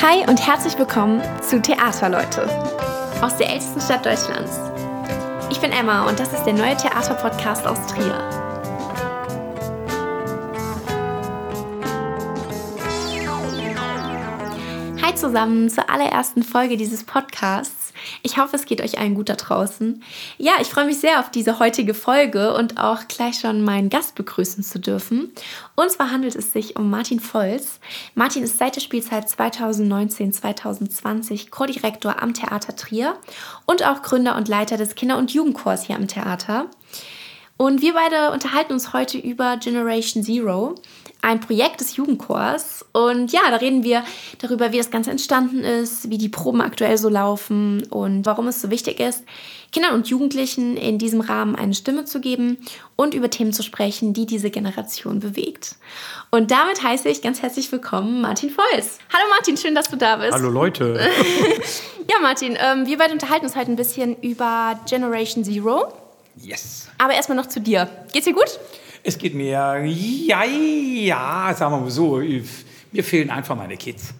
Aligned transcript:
Hi 0.00 0.24
und 0.28 0.46
herzlich 0.46 0.78
willkommen 0.78 1.20
zu 1.42 1.60
Theaterleute 1.60 2.48
aus 3.20 3.36
der 3.36 3.48
ältesten 3.48 3.80
Stadt 3.80 4.06
Deutschlands. 4.06 4.60
Ich 5.50 5.60
bin 5.60 5.72
Emma 5.72 6.08
und 6.08 6.20
das 6.20 6.32
ist 6.32 6.44
der 6.44 6.52
neue 6.52 6.76
Theaterpodcast 6.76 7.66
aus 7.66 7.84
Trier. 7.88 8.16
Hi 15.02 15.14
zusammen 15.16 15.68
zur 15.68 15.90
allerersten 15.90 16.44
Folge 16.44 16.76
dieses 16.76 17.02
Podcasts. 17.02 17.77
Ich 18.22 18.38
hoffe, 18.38 18.56
es 18.56 18.64
geht 18.66 18.80
euch 18.80 18.98
allen 18.98 19.14
gut 19.14 19.28
da 19.28 19.36
draußen. 19.36 20.02
Ja, 20.38 20.52
ich 20.60 20.68
freue 20.68 20.86
mich 20.86 20.98
sehr 20.98 21.20
auf 21.20 21.30
diese 21.30 21.58
heutige 21.58 21.92
Folge 21.94 22.54
und 22.54 22.78
auch 22.78 23.06
gleich 23.08 23.40
schon 23.40 23.64
meinen 23.64 23.90
Gast 23.90 24.14
begrüßen 24.14 24.64
zu 24.64 24.78
dürfen. 24.78 25.32
Und 25.76 25.90
zwar 25.90 26.10
handelt 26.10 26.36
es 26.36 26.52
sich 26.52 26.76
um 26.76 26.90
Martin 26.90 27.20
Volz. 27.20 27.80
Martin 28.14 28.42
ist 28.42 28.58
seit 28.58 28.76
der 28.76 28.80
Spielzeit 28.80 29.28
2019-2020 29.28 31.50
Co-Direktor 31.50 32.22
am 32.22 32.34
Theater 32.34 32.76
Trier 32.76 33.16
und 33.66 33.86
auch 33.86 34.02
Gründer 34.02 34.36
und 34.36 34.48
Leiter 34.48 34.76
des 34.76 34.94
Kinder- 34.94 35.18
und 35.18 35.32
Jugendchors 35.32 35.84
hier 35.84 35.96
am 35.96 36.08
Theater. 36.08 36.68
Und 37.58 37.82
wir 37.82 37.92
beide 37.92 38.30
unterhalten 38.30 38.72
uns 38.72 38.92
heute 38.92 39.18
über 39.18 39.56
Generation 39.56 40.22
Zero, 40.22 40.76
ein 41.22 41.40
Projekt 41.40 41.80
des 41.80 41.96
Jugendchors. 41.96 42.84
Und 42.92 43.32
ja, 43.32 43.40
da 43.50 43.56
reden 43.56 43.82
wir 43.82 44.04
darüber, 44.38 44.72
wie 44.72 44.78
das 44.78 44.90
Ganze 44.90 45.10
entstanden 45.10 45.60
ist, 45.60 46.10
wie 46.10 46.18
die 46.18 46.28
Proben 46.28 46.60
aktuell 46.60 46.96
so 46.96 47.08
laufen 47.08 47.84
und 47.90 48.24
warum 48.24 48.48
es 48.48 48.60
so 48.60 48.70
wichtig 48.70 49.00
ist, 49.00 49.24
Kindern 49.72 49.94
und 49.94 50.08
Jugendlichen 50.08 50.76
in 50.76 50.98
diesem 50.98 51.20
Rahmen 51.20 51.54
eine 51.54 51.74
Stimme 51.74 52.04
zu 52.04 52.20
geben 52.20 52.58
und 52.96 53.14
über 53.14 53.28
Themen 53.28 53.52
zu 53.52 53.62
sprechen, 53.62 54.14
die 54.14 54.24
diese 54.24 54.50
Generation 54.50 55.20
bewegt. 55.20 55.76
Und 56.30 56.50
damit 56.50 56.82
heiße 56.82 57.08
ich 57.08 57.20
ganz 57.20 57.42
herzlich 57.42 57.70
willkommen 57.70 58.20
Martin 58.20 58.50
Volz. 58.50 58.98
Hallo 59.12 59.24
Martin, 59.30 59.56
schön, 59.56 59.74
dass 59.74 59.90
du 59.90 59.96
da 59.96 60.16
bist. 60.16 60.32
Hallo 60.32 60.48
Leute. 60.48 60.98
ja, 62.10 62.16
Martin, 62.22 62.56
ähm, 62.58 62.86
wir 62.86 62.96
beide 62.96 63.12
unterhalten 63.12 63.44
uns 63.44 63.56
heute 63.56 63.70
ein 63.70 63.76
bisschen 63.76 64.16
über 64.22 64.80
Generation 64.88 65.44
Zero. 65.44 65.92
Yes. 66.36 66.88
Aber 66.96 67.14
erstmal 67.14 67.36
noch 67.36 67.46
zu 67.46 67.60
dir. 67.60 67.88
Geht's 68.12 68.26
dir 68.26 68.34
gut? 68.34 68.58
Es 69.02 69.18
geht 69.18 69.34
mir, 69.34 69.84
ja, 69.84 70.44
ja, 70.44 71.54
sagen 71.54 71.72
wir 71.72 71.80
mal 71.80 71.90
so, 71.90 72.20
mir 72.92 73.04
fehlen 73.04 73.30
einfach 73.30 73.56
meine 73.56 73.76
Kids. 73.76 74.14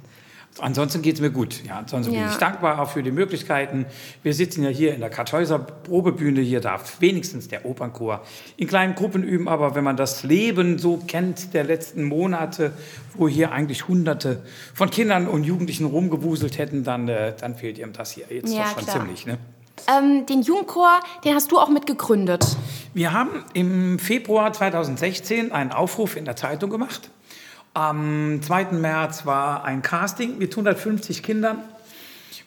Ansonsten 0.61 1.03
geht 1.03 1.15
es 1.17 1.21
mir 1.21 1.31
gut. 1.31 1.65
Ja, 1.65 1.79
ansonsten 1.79 2.15
ja. 2.15 2.23
bin 2.23 2.31
ich 2.31 2.37
dankbar 2.37 2.81
auch 2.81 2.91
für 2.91 3.03
die 3.03 3.11
Möglichkeiten. 3.11 3.87
Wir 4.23 4.35
sitzen 4.35 4.65
ja 4.65 4.71
hier 4.71 4.95
in 4.95 5.01
der 5.01 5.11
Kartäuser 5.11 5.59
Probebühne. 5.59 6.41
Hier 6.41 6.61
darf 6.61 7.01
wenigstens 7.01 7.49
der 7.49 7.65
Opernchor 7.65 8.25
in 8.57 8.67
kleinen 8.67 8.95
Gruppen 8.95 9.23
üben. 9.23 9.49
Aber 9.49 9.75
wenn 9.75 9.85
man 9.85 9.97
das 9.97 10.25
Leben 10.25 10.79
so 10.79 10.97
kennt 11.07 11.55
der 11.55 11.65
letzten 11.65 12.05
Monate, 12.05 12.73
wo 13.15 13.29
hier 13.29 13.53
eigentlich 13.53 13.87
Hunderte 13.87 14.43
von 14.75 14.91
Kindern 14.91 15.29
und 15.29 15.45
Jugendlichen 15.45 15.87
rumgewuselt 15.87 16.59
hätten, 16.59 16.83
dann, 16.83 17.09
äh, 17.09 17.35
dann 17.39 17.55
fehlt 17.55 17.79
ihm 17.79 17.93
das 17.93 18.13
hier 18.13 18.25
jetzt 18.29 18.53
ja, 18.53 18.65
doch 18.65 18.75
schon 18.75 18.85
klar. 18.85 18.97
ziemlich. 18.97 19.27
Ne? 19.27 19.39
Ähm, 19.87 20.27
den 20.27 20.43
Jugendchor, 20.43 21.01
den 21.25 21.35
hast 21.35 21.53
du 21.53 21.59
auch 21.59 21.69
mitgegründet. 21.69 22.57
Wir 22.95 23.13
haben 23.13 23.45
im 23.53 23.99
Februar 23.99 24.53
2016 24.53 25.53
einen 25.53 25.73
Aufruf 25.73 26.17
in 26.17 26.25
der 26.25 26.37
Zeitung 26.37 26.71
gemacht. 26.71 27.11
Am 27.75 28.41
2. 28.43 28.73
März 28.73 29.27
war 29.27 29.65
ein 29.65 29.83
Casting 29.83 30.39
mit 30.39 30.51
150 30.53 31.23
Kindern 31.23 31.63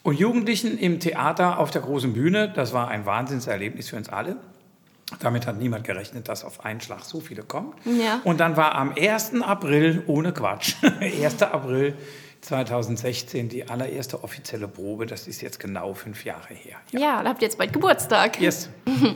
und 0.04 0.20
Jugendlichen 0.20 0.78
im 0.78 1.00
Theater 1.00 1.60
auf 1.60 1.72
der 1.72 1.82
großen 1.82 2.14
Bühne. 2.14 2.52
Das 2.54 2.74
war 2.74 2.90
ein 2.90 3.06
Wahnsinnserlebnis 3.06 3.90
für 3.90 3.98
uns 3.98 4.10
alle. 4.10 4.38
Damit 5.20 5.46
hat 5.46 5.58
niemand 5.58 5.84
gerechnet, 5.84 6.30
dass 6.30 6.44
auf 6.44 6.66
einen 6.66 6.82
Schlag 6.82 7.04
so 7.04 7.20
viele 7.20 7.44
kommen. 7.44 7.74
Ja. 7.86 8.22
Und 8.24 8.40
dann 8.40 8.56
war 8.58 8.76
am 8.76 8.94
1. 8.98 9.42
April, 9.42 10.04
ohne 10.08 10.32
Quatsch, 10.32 10.76
1. 11.00 11.42
April 11.44 11.96
2016 12.42 13.50
die 13.50 13.70
allererste 13.70 14.24
offizielle 14.24 14.68
Probe. 14.68 15.06
Das 15.06 15.28
ist 15.28 15.42
jetzt 15.42 15.60
genau 15.60 15.94
fünf 15.94 16.26
Jahre 16.26 16.54
her. 16.54 16.78
Ja, 16.92 17.00
ja 17.00 17.24
da 17.24 17.30
habt 17.30 17.42
ihr 17.42 17.48
jetzt 17.48 17.58
bald 17.58 17.74
Geburtstag. 17.74 18.40
Yes. 18.42 18.70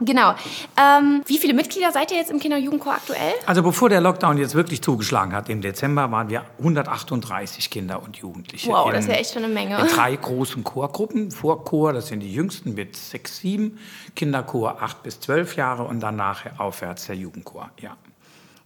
Genau. 0.00 0.34
Ähm, 0.78 1.22
wie 1.26 1.38
viele 1.38 1.52
Mitglieder 1.52 1.92
seid 1.92 2.10
ihr 2.10 2.16
jetzt 2.16 2.30
im 2.30 2.38
Kinder- 2.38 2.56
und 2.56 2.62
Jugendchor 2.62 2.94
aktuell? 2.94 3.34
Also 3.46 3.62
bevor 3.62 3.88
der 3.88 4.00
Lockdown 4.00 4.38
jetzt 4.38 4.54
wirklich 4.54 4.82
zugeschlagen 4.82 5.34
hat, 5.34 5.48
im 5.48 5.60
Dezember 5.60 6.10
waren 6.10 6.30
wir 6.30 6.44
138 6.58 7.70
Kinder 7.70 8.02
und 8.02 8.16
Jugendliche. 8.16 8.70
Wow, 8.70 8.86
in, 8.86 8.92
das 8.94 9.04
ist 9.04 9.10
ja 9.10 9.16
echt 9.16 9.34
schon 9.34 9.44
eine 9.44 9.52
Menge. 9.52 9.78
In 9.78 9.86
drei 9.88 10.16
großen 10.16 10.64
Chorgruppen. 10.64 11.30
Vorchor, 11.30 11.92
das 11.92 12.06
sind 12.08 12.20
die 12.20 12.32
jüngsten 12.32 12.74
mit 12.74 12.96
sechs, 12.96 13.38
sieben. 13.38 13.78
Kinderchor 14.16 14.80
acht 14.80 15.02
bis 15.02 15.20
zwölf 15.20 15.56
Jahre 15.56 15.84
und 15.84 16.00
dann 16.00 16.16
nachher 16.16 16.58
aufwärts 16.58 17.06
der 17.06 17.16
Jugendchor, 17.16 17.70
ja. 17.80 17.96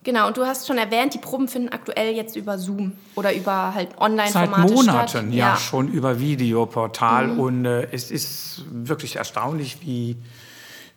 Genau, 0.04 0.26
und 0.26 0.36
du 0.36 0.44
hast 0.44 0.66
schon 0.66 0.76
erwähnt, 0.76 1.14
die 1.14 1.18
Proben 1.18 1.48
finden 1.48 1.70
aktuell 1.70 2.14
jetzt 2.14 2.36
über 2.36 2.58
Zoom 2.58 2.92
oder 3.14 3.34
über 3.34 3.74
halt 3.74 3.98
Online-Formate 3.98 4.68
Seit 4.68 4.76
Monaten, 4.76 5.32
ja, 5.32 5.48
ja, 5.48 5.56
schon 5.56 5.88
über 5.88 6.20
Videoportal. 6.20 7.28
Mhm. 7.28 7.40
Und 7.40 7.64
äh, 7.64 7.88
es 7.90 8.10
ist 8.10 8.66
wirklich 8.70 9.16
erstaunlich, 9.16 9.78
wie, 9.80 10.16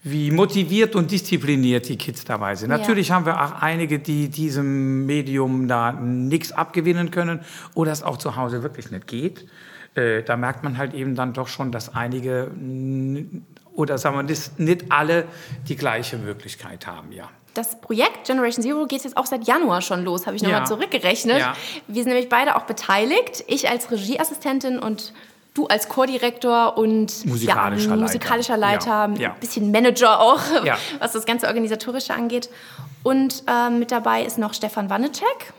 wie 0.03 0.29
motiviert 0.31 0.93
und 0.97 1.09
diszipliniert 1.09 1.87
die 1.87 1.97
Kids 1.97 2.25
dabei 2.25 2.55
sind. 2.55 2.69
Ja. 2.69 2.79
Natürlich 2.79 3.09
haben 3.09 3.25
wir 3.25 3.41
auch 3.41 3.61
einige, 3.61 3.99
die 3.99 4.27
diesem 4.27 5.05
Medium 5.05 5.69
da 5.69 5.93
nichts 5.93 6.51
abgewinnen 6.51 7.09
können 7.09 7.39
oder 7.75 7.93
es 7.93 8.03
auch 8.03 8.17
zu 8.17 8.35
Hause 8.35 8.61
wirklich 8.61 8.91
nicht 8.91 9.07
geht. 9.07 9.47
Äh, 9.95 10.23
da 10.23 10.35
merkt 10.35 10.65
man 10.65 10.77
halt 10.77 10.93
eben 10.93 11.15
dann 11.15 11.31
doch 11.31 11.47
schon, 11.47 11.71
dass 11.71 11.95
einige 11.95 12.51
oder 13.73 13.97
sagen 13.97 14.17
wir 14.17 14.37
nicht 14.57 14.91
alle 14.91 15.25
die 15.69 15.77
gleiche 15.77 16.17
Möglichkeit 16.17 16.87
haben, 16.87 17.13
ja 17.13 17.29
das 17.57 17.81
Projekt 17.81 18.27
Generation 18.27 18.63
Zero 18.63 18.85
geht 18.85 19.03
jetzt 19.03 19.17
auch 19.17 19.25
seit 19.25 19.47
Januar 19.47 19.81
schon 19.81 20.03
los, 20.03 20.25
habe 20.27 20.35
ich 20.35 20.43
nochmal 20.43 20.61
ja. 20.61 20.65
zurückgerechnet. 20.65 21.39
Ja. 21.39 21.53
Wir 21.87 22.03
sind 22.03 22.13
nämlich 22.13 22.29
beide 22.29 22.55
auch 22.55 22.63
beteiligt. 22.63 23.43
Ich 23.47 23.69
als 23.69 23.89
Regieassistentin 23.89 24.79
und 24.79 25.13
du 25.53 25.65
als 25.67 25.89
Chordirektor 25.89 26.77
und 26.77 27.25
musikalischer, 27.25 27.89
ja, 27.89 27.95
Leiter. 27.95 28.01
musikalischer 28.03 28.57
Leiter, 28.57 29.01
ein 29.03 29.15
ja. 29.15 29.35
bisschen 29.39 29.71
Manager 29.71 30.19
auch, 30.19 30.41
was 30.99 31.13
das 31.13 31.25
ganze 31.25 31.47
Organisatorische 31.47 32.13
angeht. 32.13 32.49
Und 33.03 33.43
äh, 33.47 33.69
mit 33.69 33.91
dabei 33.91 34.23
ist 34.23 34.37
noch 34.37 34.53
Stefan 34.53 34.89
Wannecek. 34.89 35.53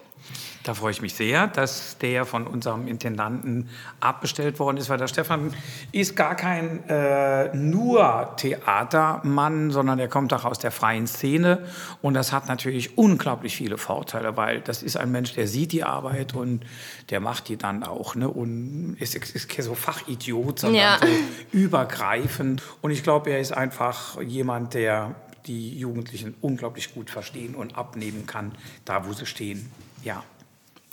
Da 0.69 0.75
freue 0.75 0.91
ich 0.91 1.01
mich 1.01 1.15
sehr, 1.15 1.47
dass 1.47 1.97
der 1.97 2.27
von 2.27 2.47
unserem 2.47 2.89
Intendanten 2.89 3.71
abbestellt 4.01 4.59
worden 4.59 4.77
ist, 4.77 4.91
weil 4.91 4.99
der 4.99 5.09
Stefan 5.09 5.55
ist 5.93 6.15
gar 6.15 6.35
kein 6.35 6.87
äh, 6.91 7.57
nur 7.57 8.35
Theatermann, 8.37 9.71
sondern 9.71 9.99
er 9.99 10.09
kommt 10.09 10.35
auch 10.35 10.45
aus 10.45 10.59
der 10.59 10.71
freien 10.71 11.07
Szene 11.07 11.67
und 12.03 12.13
das 12.13 12.35
hat 12.35 12.49
natürlich 12.49 12.99
unglaublich 12.99 13.57
viele 13.57 13.79
Vorteile, 13.79 14.37
weil 14.37 14.61
das 14.61 14.83
ist 14.83 14.99
ein 14.99 15.11
Mensch, 15.11 15.33
der 15.33 15.49
sieht 15.49 15.73
die 15.73 15.85
Arbeit 15.85 16.35
und 16.35 16.67
der 17.09 17.21
macht 17.21 17.49
die 17.49 17.57
dann 17.57 17.83
auch 17.83 18.15
ne? 18.15 18.29
und 18.29 18.95
ist, 19.01 19.15
ist, 19.15 19.35
ist 19.35 19.63
so 19.63 19.75
Fachidiot, 19.75 20.59
sondern 20.59 20.83
ja. 20.83 20.99
so 21.01 21.07
übergreifend 21.51 22.63
und 22.83 22.91
ich 22.91 23.03
glaube, 23.03 23.31
er 23.31 23.41
ist 23.41 23.53
einfach 23.53 24.21
jemand, 24.21 24.75
der 24.75 25.15
die 25.47 25.79
Jugendlichen 25.79 26.35
unglaublich 26.43 26.93
gut 26.93 27.09
verstehen 27.09 27.55
und 27.55 27.79
abnehmen 27.79 28.27
kann, 28.27 28.53
da 28.85 29.07
wo 29.07 29.15
sie 29.15 29.25
stehen. 29.25 29.73
Ja. 30.05 30.23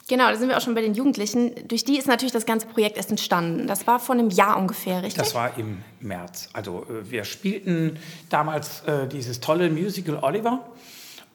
Genau, 0.08 0.30
da 0.30 0.36
sind 0.36 0.50
wir 0.50 0.58
auch 0.58 0.62
schon 0.62 0.76
bei 0.76 0.82
den 0.82 0.94
Jugendlichen. 0.94 1.68
Durch 1.68 1.84
die 1.84 1.98
ist 1.98 2.08
natürlich 2.08 2.32
das 2.32 2.46
ganze 2.46 2.68
Projekt 2.68 2.96
erst 2.98 3.10
entstanden. 3.10 3.66
Das 3.66 3.88
war 3.88 4.00
vor 4.00 4.14
einem 4.14 4.30
Jahr 4.30 4.58
ungefähr, 4.58 5.02
richtig? 5.02 5.16
Das 5.16 5.34
war 5.34 5.58
im 5.58 5.80
März. 6.00 6.50
Also 6.54 6.86
äh, 6.88 7.10
wir 7.10 7.24
spielten 7.24 7.98
damals 8.30 8.82
äh, 8.82 9.08
dieses 9.08 9.40
tolle 9.40 9.72
Musical 9.72 10.20
Oliver. 10.22 10.64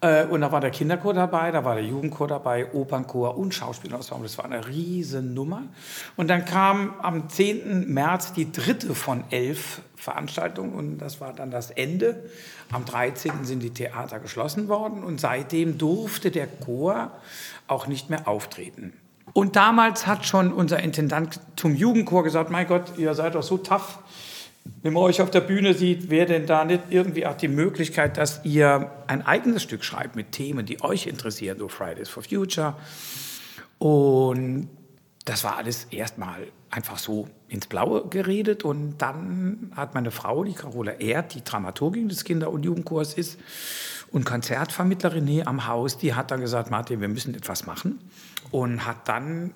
Äh, 0.01 0.25
und 0.27 0.41
da 0.41 0.53
war 0.53 0.61
der 0.61 0.71
Kinderchor 0.71 1.15
dabei, 1.15 1.51
da 1.51 1.65
war 1.65 1.75
der 1.75 1.85
Jugendchor 1.85 2.29
dabei, 2.29 2.73
Opernchor 2.73 3.37
und 3.37 3.53
Schauspielauswahl. 3.53 4.23
Das 4.23 4.39
war 4.39 4.45
eine 4.45 4.67
riesen 4.67 5.35
Nummer. 5.35 5.63
Und 6.17 6.29
dann 6.29 6.45
kam 6.45 6.95
am 7.03 7.29
10. 7.29 7.93
März 7.93 8.33
die 8.35 8.53
dritte 8.53 8.95
von 8.95 9.25
elf 9.31 9.83
Veranstaltungen 9.97 10.73
und 10.73 10.99
das 10.99 11.21
war 11.21 11.35
dann 11.35 11.51
das 11.51 11.71
Ende. 11.71 12.31
Am 12.73 12.87
13. 12.87 13.45
sind 13.45 13.63
die 13.63 13.71
Theater 13.71 14.19
geschlossen 14.19 14.69
worden 14.69 15.05
und 15.05 15.21
seitdem 15.21 15.77
durfte 15.77 16.31
der 16.31 16.47
Chor 16.47 17.11
auch 17.71 17.87
nicht 17.87 18.11
mehr 18.11 18.29
auftreten. 18.29 18.93
Und 19.33 19.57
damals 19.57 20.07
hat 20.07 20.27
schon 20.27 20.53
unser 20.53 20.81
Intendant 20.81 21.41
zum 21.57 21.75
Jugendchor 21.75 22.25
gesagt, 22.25 22.51
mein 22.51 22.67
Gott, 22.67 22.99
ihr 22.99 23.15
seid 23.15 23.35
doch 23.35 23.43
so 23.43 23.59
tough. 23.59 23.99
Wenn 24.83 24.93
man 24.93 25.03
euch 25.05 25.23
auf 25.23 25.31
der 25.31 25.41
Bühne 25.41 25.75
sieht, 25.75 26.11
wäre 26.11 26.27
denn 26.27 26.47
da 26.47 26.65
nicht 26.65 26.83
irgendwie 26.91 27.27
auch 27.27 27.37
die 27.37 27.49
Möglichkeit, 27.49 28.17
dass 28.17 28.45
ihr 28.45 28.91
ein 29.07 29.25
eigenes 29.25 29.63
Stück 29.63 29.85
schreibt 29.85 30.17
mit 30.17 30.33
Themen, 30.33 30.67
die 30.67 30.83
euch 30.83 31.07
interessieren, 31.07 31.59
so 31.59 31.69
Fridays 31.69 32.09
for 32.09 32.23
Future. 32.23 32.75
Und 33.79 34.69
das 35.25 35.45
war 35.45 35.57
alles 35.57 35.85
erstmal 35.91 36.49
einfach 36.71 36.99
so 36.99 37.29
ins 37.49 37.67
Blaue 37.67 38.09
geredet. 38.09 38.65
Und 38.65 38.99
dann 38.99 39.73
hat 39.77 39.95
meine 39.95 40.11
Frau, 40.11 40.45
die 40.45 40.55
Carola 40.55 40.93
Erd, 40.93 41.35
die 41.35 41.45
Dramaturgin 41.45 42.09
des 42.09 42.25
Kinder- 42.25 42.51
und 42.51 42.65
Jugendchors 42.65 43.15
ist, 43.15 43.39
und 44.13 44.25
Konzertvermittlerin 44.25 45.27
hier 45.27 45.47
am 45.47 45.67
Haus, 45.67 45.97
die 45.97 46.15
hat 46.15 46.31
dann 46.31 46.41
gesagt, 46.41 46.71
Martin, 46.71 47.01
wir 47.01 47.09
müssen 47.09 47.35
etwas 47.35 47.67
machen. 47.67 48.01
Und 48.51 48.85
hat 48.85 49.09
dann 49.09 49.53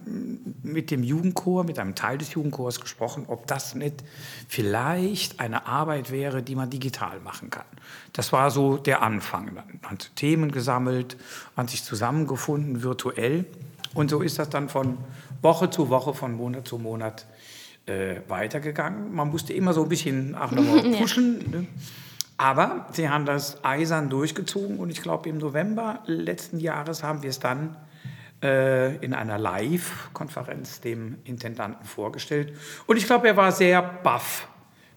mit 0.63 0.93
dem 0.93 1.03
Jugendchor, 1.03 1.65
mit 1.65 1.81
einem 1.81 1.97
Teil 1.97 2.19
des 2.19 2.33
Jugendchors 2.35 2.81
gesprochen, 2.81 3.25
ob 3.27 3.49
das 3.49 3.75
nicht 3.75 4.05
vielleicht 4.47 5.41
eine 5.41 5.67
Arbeit 5.67 6.13
wäre, 6.13 6.45
die 6.45 6.55
man 6.55 6.71
digital 6.71 7.19
machen 7.19 7.51
kann. 7.51 7.65
Das 8.13 8.33
war 8.33 8.53
so 8.53 8.77
der 8.77 9.03
Anfang. 9.03 9.53
Man 9.55 9.65
hat 9.83 10.15
Themen 10.15 10.53
gesammelt, 10.53 11.17
man 11.57 11.67
sich 11.67 11.83
zusammengefunden, 11.83 12.85
virtuell. 12.85 13.47
Und 13.95 14.11
so 14.11 14.23
ist 14.23 14.39
das 14.39 14.51
dann 14.51 14.69
von 14.69 14.99
Woche 15.43 15.71
zu 15.71 15.89
Woche, 15.89 16.15
von 16.15 16.35
Monat 16.35 16.69
zu 16.69 16.79
Monat 16.79 17.27
äh, 17.87 18.17
weitergegangen. 18.29 19.13
Man 19.13 19.29
musste 19.29 19.53
immer 19.53 19.73
so 19.73 19.83
ein 19.83 19.89
bisschen 19.89 20.37
auch 20.37 20.53
nochmal 20.53 20.83
pushen. 20.99 21.51
Ne? 21.51 21.67
Aber 22.37 22.87
sie 22.93 23.09
haben 23.09 23.27
das 23.27 23.65
eisern 23.65 24.11
durchgezogen 24.11 24.79
und 24.79 24.91
ich 24.91 25.03
glaube, 25.03 25.29
im 25.29 25.39
November 25.39 26.01
letzten 26.07 26.59
Jahres 26.59 27.03
haben 27.03 27.23
wir 27.23 27.31
es 27.31 27.39
dann 27.39 27.77
äh, 28.43 28.97
in 28.97 29.15
einer 29.15 29.39
Live-Konferenz 29.39 30.81
dem 30.81 31.19
Intendanten 31.25 31.87
vorgestellt. 31.87 32.53
Und 32.87 32.97
ich 32.97 33.07
glaube, 33.07 33.29
er 33.29 33.37
war 33.37 33.53
sehr 33.53 33.83
baff 33.83 34.49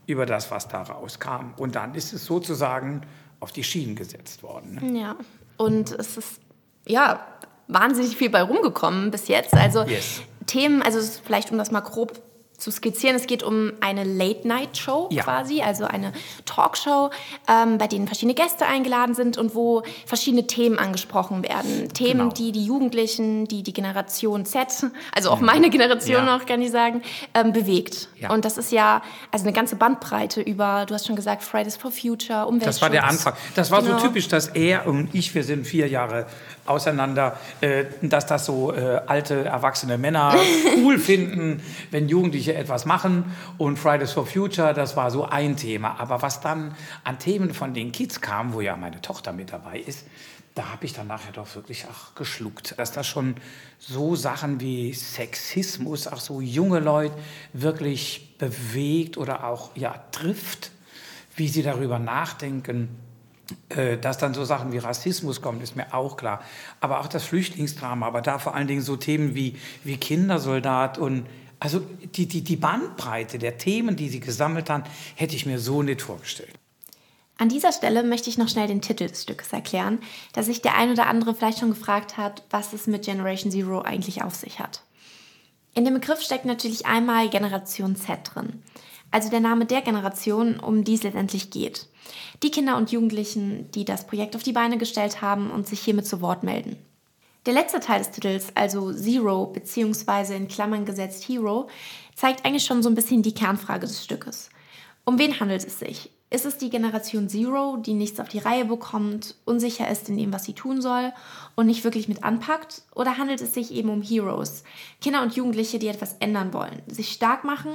über 0.07 0.25
das, 0.25 0.49
was 0.49 0.67
da 0.67 0.81
rauskam. 0.81 1.53
Und 1.57 1.75
dann 1.75 1.93
ist 1.93 2.13
es 2.13 2.25
sozusagen 2.25 3.01
auf 3.39 3.51
die 3.51 3.63
Schienen 3.63 3.95
gesetzt 3.95 4.41
worden. 4.41 4.79
Ne? 4.81 4.99
Ja, 4.99 5.15
und 5.57 5.91
es 5.91 6.17
ist 6.17 6.41
ja 6.87 7.25
wahnsinnig 7.67 8.17
viel 8.17 8.29
bei 8.29 8.41
rumgekommen 8.41 9.11
bis 9.11 9.27
jetzt. 9.27 9.53
Also 9.53 9.83
yes. 9.83 10.21
Themen, 10.47 10.81
also 10.81 10.99
vielleicht 11.23 11.51
um 11.51 11.57
das 11.57 11.71
mal 11.71 11.81
grob 11.81 12.21
zu 12.57 12.71
skizzieren. 12.71 13.15
Es 13.15 13.27
geht 13.27 13.43
um 13.43 13.73
eine 13.81 14.03
Late-Night-Show 14.03 15.09
ja. 15.11 15.23
quasi, 15.23 15.61
also 15.61 15.85
eine 15.85 16.11
Talkshow, 16.45 17.11
ähm, 17.47 17.77
bei 17.77 17.87
denen 17.87 18.07
verschiedene 18.07 18.33
Gäste 18.33 18.65
eingeladen 18.65 19.13
sind 19.13 19.37
und 19.37 19.53
wo 19.53 19.83
verschiedene 20.05 20.47
Themen 20.47 20.79
angesprochen 20.79 21.43
werden. 21.43 21.93
Themen, 21.93 22.19
genau. 22.19 22.33
die 22.33 22.51
die 22.51 22.65
Jugendlichen, 22.65 23.47
die 23.47 23.61
die 23.61 23.73
Generation 23.73 24.45
Z, 24.45 24.87
also 25.13 25.29
auch 25.29 25.39
meine 25.39 25.69
Generation 25.69 26.25
ja. 26.25 26.37
noch, 26.37 26.45
kann 26.45 26.61
ich 26.61 26.71
sagen, 26.71 27.03
ähm, 27.33 27.53
bewegt. 27.53 28.09
Ja. 28.19 28.31
Und 28.31 28.43
das 28.43 28.57
ist 28.57 28.71
ja 28.71 29.03
also 29.31 29.45
eine 29.45 29.53
ganze 29.53 29.75
Bandbreite 29.75 30.41
über, 30.41 30.85
du 30.87 30.95
hast 30.95 31.05
schon 31.05 31.15
gesagt, 31.15 31.43
Fridays 31.43 31.77
for 31.77 31.91
Future, 31.91 32.47
Umweltschutz. 32.47 32.75
Das 32.75 32.81
war 32.81 32.89
der 32.89 33.05
Anfang. 33.05 33.33
Das 33.55 33.69
war 33.69 33.83
genau. 33.83 33.99
so 33.99 34.07
typisch, 34.07 34.27
dass 34.27 34.47
er 34.47 34.87
und 34.87 35.13
ich, 35.13 35.35
wir 35.35 35.43
sind 35.43 35.67
vier 35.67 35.87
Jahre 35.87 36.25
auseinander, 36.67 37.37
äh, 37.61 37.85
dass 38.01 38.25
das 38.25 38.45
so 38.45 38.73
äh, 38.73 39.01
alte, 39.07 39.45
erwachsene 39.45 39.97
Männer 39.97 40.35
cool 40.77 40.99
finden, 40.99 41.61
wenn 41.91 42.09
Jugendliche 42.09 42.55
etwas 42.55 42.85
machen. 42.85 43.35
Und 43.57 43.77
Fridays 43.77 44.11
for 44.11 44.25
Future, 44.25 44.73
das 44.73 44.95
war 44.95 45.11
so 45.11 45.25
ein 45.25 45.55
Thema. 45.55 45.99
Aber 45.99 46.21
was 46.21 46.41
dann 46.41 46.75
an 47.03 47.19
Themen 47.19 47.53
von 47.53 47.73
den 47.73 47.91
Kids 47.91 48.21
kam, 48.21 48.53
wo 48.53 48.61
ja 48.61 48.75
meine 48.75 49.01
Tochter 49.01 49.33
mit 49.33 49.51
dabei 49.51 49.79
ist, 49.79 50.05
da 50.55 50.71
habe 50.71 50.85
ich 50.85 50.93
dann 50.93 51.05
nachher 51.07 51.31
doch 51.31 51.53
wirklich 51.55 51.85
auch 51.85 52.15
geschluckt. 52.15 52.77
Dass 52.79 52.91
das 52.91 53.05
schon 53.05 53.35
so 53.77 54.15
Sachen 54.15 54.59
wie 54.59 54.91
Sexismus, 54.93 56.07
auch 56.07 56.19
so 56.19 56.41
junge 56.41 56.79
Leute 56.79 57.15
wirklich 57.53 58.35
bewegt 58.39 59.17
oder 59.17 59.43
auch 59.43 59.75
ja, 59.75 59.93
trifft, 60.11 60.71
wie 61.35 61.47
sie 61.47 61.61
darüber 61.61 61.99
nachdenken 61.99 62.89
dass 64.01 64.17
dann 64.17 64.33
so 64.33 64.45
Sachen 64.45 64.71
wie 64.71 64.77
Rassismus 64.77 65.41
kommen, 65.41 65.61
ist 65.61 65.75
mir 65.75 65.93
auch 65.93 66.17
klar. 66.17 66.41
Aber 66.81 66.99
auch 66.99 67.07
das 67.07 67.23
Flüchtlingsdrama, 67.23 68.05
aber 68.05 68.21
da 68.21 68.39
vor 68.39 68.55
allen 68.55 68.67
Dingen 68.67 68.81
so 68.81 68.95
Themen 68.95 69.35
wie, 69.35 69.55
wie 69.83 69.97
Kindersoldat 69.97 70.97
und 70.97 71.25
also 71.59 71.81
die, 72.15 72.27
die, 72.27 72.43
die 72.43 72.55
Bandbreite 72.55 73.39
der 73.39 73.57
Themen, 73.57 73.95
die 73.95 74.09
sie 74.09 74.19
gesammelt 74.19 74.69
haben, 74.69 74.83
hätte 75.15 75.35
ich 75.35 75.45
mir 75.45 75.59
so 75.59 75.81
nicht 75.81 76.01
vorgestellt. 76.01 76.53
An 77.39 77.49
dieser 77.49 77.71
Stelle 77.71 78.03
möchte 78.03 78.29
ich 78.29 78.37
noch 78.37 78.49
schnell 78.49 78.67
den 78.67 78.81
Titel 78.81 79.07
des 79.07 79.23
Stückes 79.23 79.53
erklären, 79.53 79.99
da 80.33 80.43
sich 80.43 80.61
der 80.61 80.75
ein 80.75 80.91
oder 80.91 81.07
andere 81.07 81.35
vielleicht 81.35 81.59
schon 81.59 81.69
gefragt 81.69 82.17
hat, 82.17 82.43
was 82.49 82.73
es 82.73 82.87
mit 82.87 83.05
Generation 83.05 83.51
Zero 83.51 83.81
eigentlich 83.81 84.23
auf 84.23 84.35
sich 84.35 84.59
hat. 84.59 84.81
In 85.73 85.85
dem 85.85 85.93
Begriff 85.93 86.21
steckt 86.21 86.45
natürlich 86.45 86.87
einmal 86.87 87.29
Generation 87.29 87.95
Z 87.95 88.19
drin 88.33 88.63
also 89.11 89.29
der 89.29 89.39
Name 89.39 89.65
der 89.65 89.81
Generation, 89.81 90.59
um 90.59 90.83
die 90.83 90.95
es 90.95 91.03
letztendlich 91.03 91.49
geht. 91.49 91.87
Die 92.43 92.51
Kinder 92.51 92.77
und 92.77 92.91
Jugendlichen, 92.91 93.71
die 93.71 93.85
das 93.85 94.07
Projekt 94.07 94.35
auf 94.35 94.43
die 94.43 94.53
Beine 94.53 94.77
gestellt 94.77 95.21
haben 95.21 95.51
und 95.51 95.67
sich 95.67 95.79
hiermit 95.79 96.05
zu 96.05 96.21
Wort 96.21 96.43
melden. 96.43 96.77
Der 97.45 97.53
letzte 97.53 97.79
Teil 97.79 97.99
des 97.99 98.11
Titels, 98.11 98.47
also 98.55 98.91
Zero 98.91 99.45
bzw. 99.45 100.35
in 100.35 100.47
Klammern 100.47 100.85
gesetzt 100.85 101.27
Hero, 101.29 101.69
zeigt 102.13 102.45
eigentlich 102.45 102.65
schon 102.65 102.83
so 102.83 102.89
ein 102.89 102.95
bisschen 102.95 103.23
die 103.23 103.33
Kernfrage 103.33 103.87
des 103.87 104.03
Stückes. 104.03 104.49
Um 105.05 105.17
wen 105.17 105.39
handelt 105.39 105.65
es 105.65 105.79
sich? 105.79 106.11
Ist 106.29 106.45
es 106.45 106.57
die 106.57 106.69
Generation 106.69 107.29
Zero, 107.29 107.77
die 107.77 107.93
nichts 107.93 108.19
auf 108.19 108.27
die 108.27 108.39
Reihe 108.39 108.65
bekommt, 108.65 109.35
unsicher 109.45 109.89
ist 109.89 110.09
in 110.09 110.17
dem, 110.17 110.33
was 110.33 110.43
sie 110.43 110.51
tun 110.51 110.81
soll 110.81 111.13
und 111.55 111.67
nicht 111.67 111.85
wirklich 111.85 112.09
mit 112.09 112.25
anpackt? 112.25 112.81
Oder 112.93 113.17
handelt 113.17 113.39
es 113.39 113.53
sich 113.53 113.71
eben 113.71 113.89
um 113.89 114.01
Heroes, 114.01 114.65
Kinder 114.99 115.21
und 115.21 115.37
Jugendliche, 115.37 115.79
die 115.79 115.87
etwas 115.87 116.17
ändern 116.19 116.51
wollen, 116.51 116.81
sich 116.87 117.13
stark 117.13 117.45
machen 117.45 117.71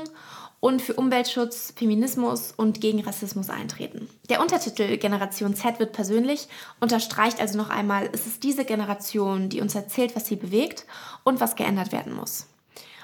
und 0.62 0.80
für 0.80 0.94
Umweltschutz, 0.94 1.72
Feminismus 1.74 2.54
und 2.56 2.80
gegen 2.80 3.00
Rassismus 3.00 3.50
eintreten. 3.50 4.08
Der 4.30 4.40
Untertitel 4.40 4.96
Generation 4.96 5.56
Z 5.56 5.80
wird 5.80 5.92
persönlich 5.92 6.46
unterstreicht 6.78 7.40
also 7.40 7.58
noch 7.58 7.68
einmal, 7.68 8.08
es 8.12 8.28
ist 8.28 8.44
diese 8.44 8.64
Generation, 8.64 9.48
die 9.48 9.60
uns 9.60 9.74
erzählt, 9.74 10.14
was 10.14 10.26
sie 10.26 10.36
bewegt 10.36 10.86
und 11.24 11.40
was 11.40 11.56
geändert 11.56 11.90
werden 11.90 12.14
muss. 12.14 12.46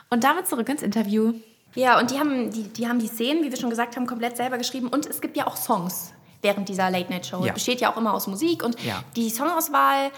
Und 0.09 0.23
damit 0.23 0.47
zurück 0.47 0.69
ins 0.69 0.83
Interview. 0.83 1.35
Ja, 1.75 1.99
und 1.99 2.13
die 2.13 2.21
haben 2.21 2.53
die, 2.53 2.63
die 2.63 2.87
haben 2.87 3.01
die 3.01 3.09
Szenen, 3.09 3.43
wie 3.43 3.51
wir 3.51 3.59
schon 3.59 3.71
gesagt 3.71 3.97
haben, 3.97 4.07
komplett 4.07 4.37
selber 4.37 4.57
geschrieben 4.57 4.87
und 4.87 5.07
es 5.07 5.21
gibt 5.21 5.37
ja 5.37 5.49
auch 5.49 5.57
Songs 5.57 6.13
während 6.43 6.69
dieser 6.69 6.91
Late-Night-Show. 6.91 7.45
Ja. 7.45 7.53
Besteht 7.53 7.81
ja 7.81 7.93
auch 7.93 7.97
immer 7.97 8.15
aus 8.15 8.29
Musik 8.29 8.63
und 8.63 8.81
ja. 8.85 9.03
die 9.17 9.31
Songauswahl 9.31 10.13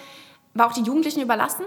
war 0.53 0.67
auch 0.67 0.75
den 0.75 0.85
Jugendlichen 0.85 1.23
überlassen. 1.23 1.65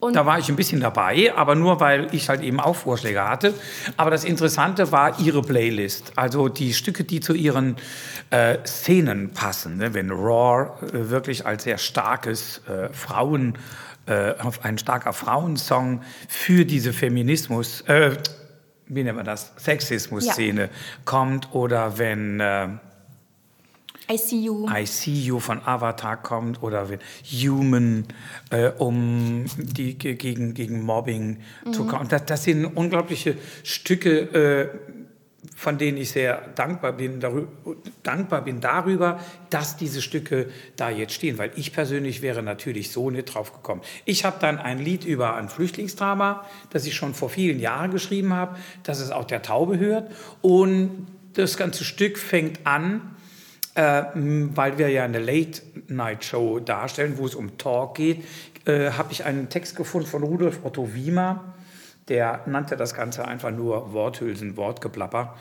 Und 0.00 0.16
da 0.16 0.24
war 0.24 0.38
ich 0.38 0.48
ein 0.48 0.56
bisschen 0.56 0.80
dabei, 0.80 1.32
aber 1.36 1.54
nur 1.54 1.78
weil 1.78 2.08
ich 2.14 2.30
halt 2.30 2.40
eben 2.40 2.58
auch 2.58 2.74
Vorschläge 2.74 3.28
hatte. 3.28 3.52
Aber 3.98 4.10
das 4.10 4.24
Interessante 4.24 4.92
war 4.92 5.20
ihre 5.20 5.42
Playlist, 5.42 6.14
also 6.16 6.48
die 6.48 6.72
Stücke, 6.72 7.04
die 7.04 7.20
zu 7.20 7.34
ihren 7.34 7.76
äh, 8.30 8.56
Szenen 8.64 9.32
passen. 9.32 9.76
Ne? 9.76 9.92
Wenn 9.92 10.10
Raw 10.10 10.70
äh, 10.82 11.10
wirklich 11.10 11.44
als 11.44 11.64
sehr 11.64 11.76
starkes 11.76 12.62
äh, 12.66 12.88
Frauen, 12.94 13.58
äh, 14.06 14.32
ein 14.62 14.78
starker 14.78 15.12
Frauensong 15.12 16.00
für 16.28 16.64
diese 16.64 16.94
Feminismus, 16.94 17.82
äh, 17.82 18.16
wie 18.86 19.04
nennt 19.04 19.16
man 19.16 19.26
das, 19.26 19.52
Sexismus-Szene 19.58 20.62
ja. 20.62 20.68
kommt 21.04 21.52
oder 21.52 21.98
wenn 21.98 22.40
äh, 22.40 22.68
I 24.10 24.16
See 24.16 24.40
You. 24.40 24.66
I 24.68 24.86
See 24.86 25.14
You 25.14 25.38
von 25.38 25.62
Avatar 25.64 26.16
kommt 26.16 26.62
oder 26.62 26.88
Human, 27.24 28.06
äh, 28.50 28.70
um 28.78 29.44
die, 29.56 29.96
gegen, 29.96 30.52
gegen 30.54 30.82
Mobbing 30.82 31.38
mhm. 31.64 31.72
zu 31.72 31.86
kommen. 31.86 32.08
Das, 32.08 32.26
das, 32.26 32.44
sind 32.44 32.64
unglaubliche 32.64 33.36
Stücke, 33.62 34.18
äh, 34.18 34.68
von 35.54 35.78
denen 35.78 35.96
ich 35.98 36.10
sehr 36.10 36.42
dankbar 36.56 36.94
bin, 36.94 37.20
darüber, 37.20 37.48
dankbar 38.02 38.42
bin 38.42 38.60
darüber, 38.60 39.20
dass 39.48 39.76
diese 39.76 40.02
Stücke 40.02 40.48
da 40.74 40.90
jetzt 40.90 41.12
stehen, 41.12 41.38
weil 41.38 41.52
ich 41.54 41.72
persönlich 41.72 42.20
wäre 42.20 42.42
natürlich 42.42 42.90
so 42.90 43.10
nicht 43.10 43.26
drauf 43.26 43.52
gekommen. 43.52 43.82
Ich 44.06 44.24
habe 44.24 44.38
dann 44.40 44.58
ein 44.58 44.80
Lied 44.80 45.04
über 45.04 45.36
ein 45.36 45.48
Flüchtlingsdrama, 45.48 46.44
das 46.70 46.84
ich 46.84 46.96
schon 46.96 47.14
vor 47.14 47.30
vielen 47.30 47.60
Jahren 47.60 47.92
geschrieben 47.92 48.32
habe, 48.32 48.56
das 48.82 48.98
es 48.98 49.12
auch 49.12 49.24
der 49.24 49.42
Taube 49.42 49.78
hört 49.78 50.10
und 50.42 51.06
das 51.34 51.56
ganze 51.56 51.84
Stück 51.84 52.18
fängt 52.18 52.66
an 52.66 53.14
äh, 53.74 54.02
weil 54.14 54.78
wir 54.78 54.88
ja 54.88 55.04
eine 55.04 55.18
Late-Night-Show 55.18 56.60
darstellen, 56.60 57.14
wo 57.16 57.26
es 57.26 57.34
um 57.34 57.58
Talk 57.58 57.94
geht, 57.96 58.24
äh, 58.66 58.90
habe 58.90 59.12
ich 59.12 59.24
einen 59.24 59.48
Text 59.48 59.76
gefunden 59.76 60.06
von 60.06 60.22
Rudolf 60.22 60.60
Otto 60.64 60.94
Wiemer, 60.94 61.54
der 62.08 62.42
nannte 62.46 62.76
das 62.76 62.94
Ganze 62.94 63.26
einfach 63.26 63.50
nur 63.50 63.92
Worthülsen, 63.92 64.56
Wortgeplapper, 64.56 65.36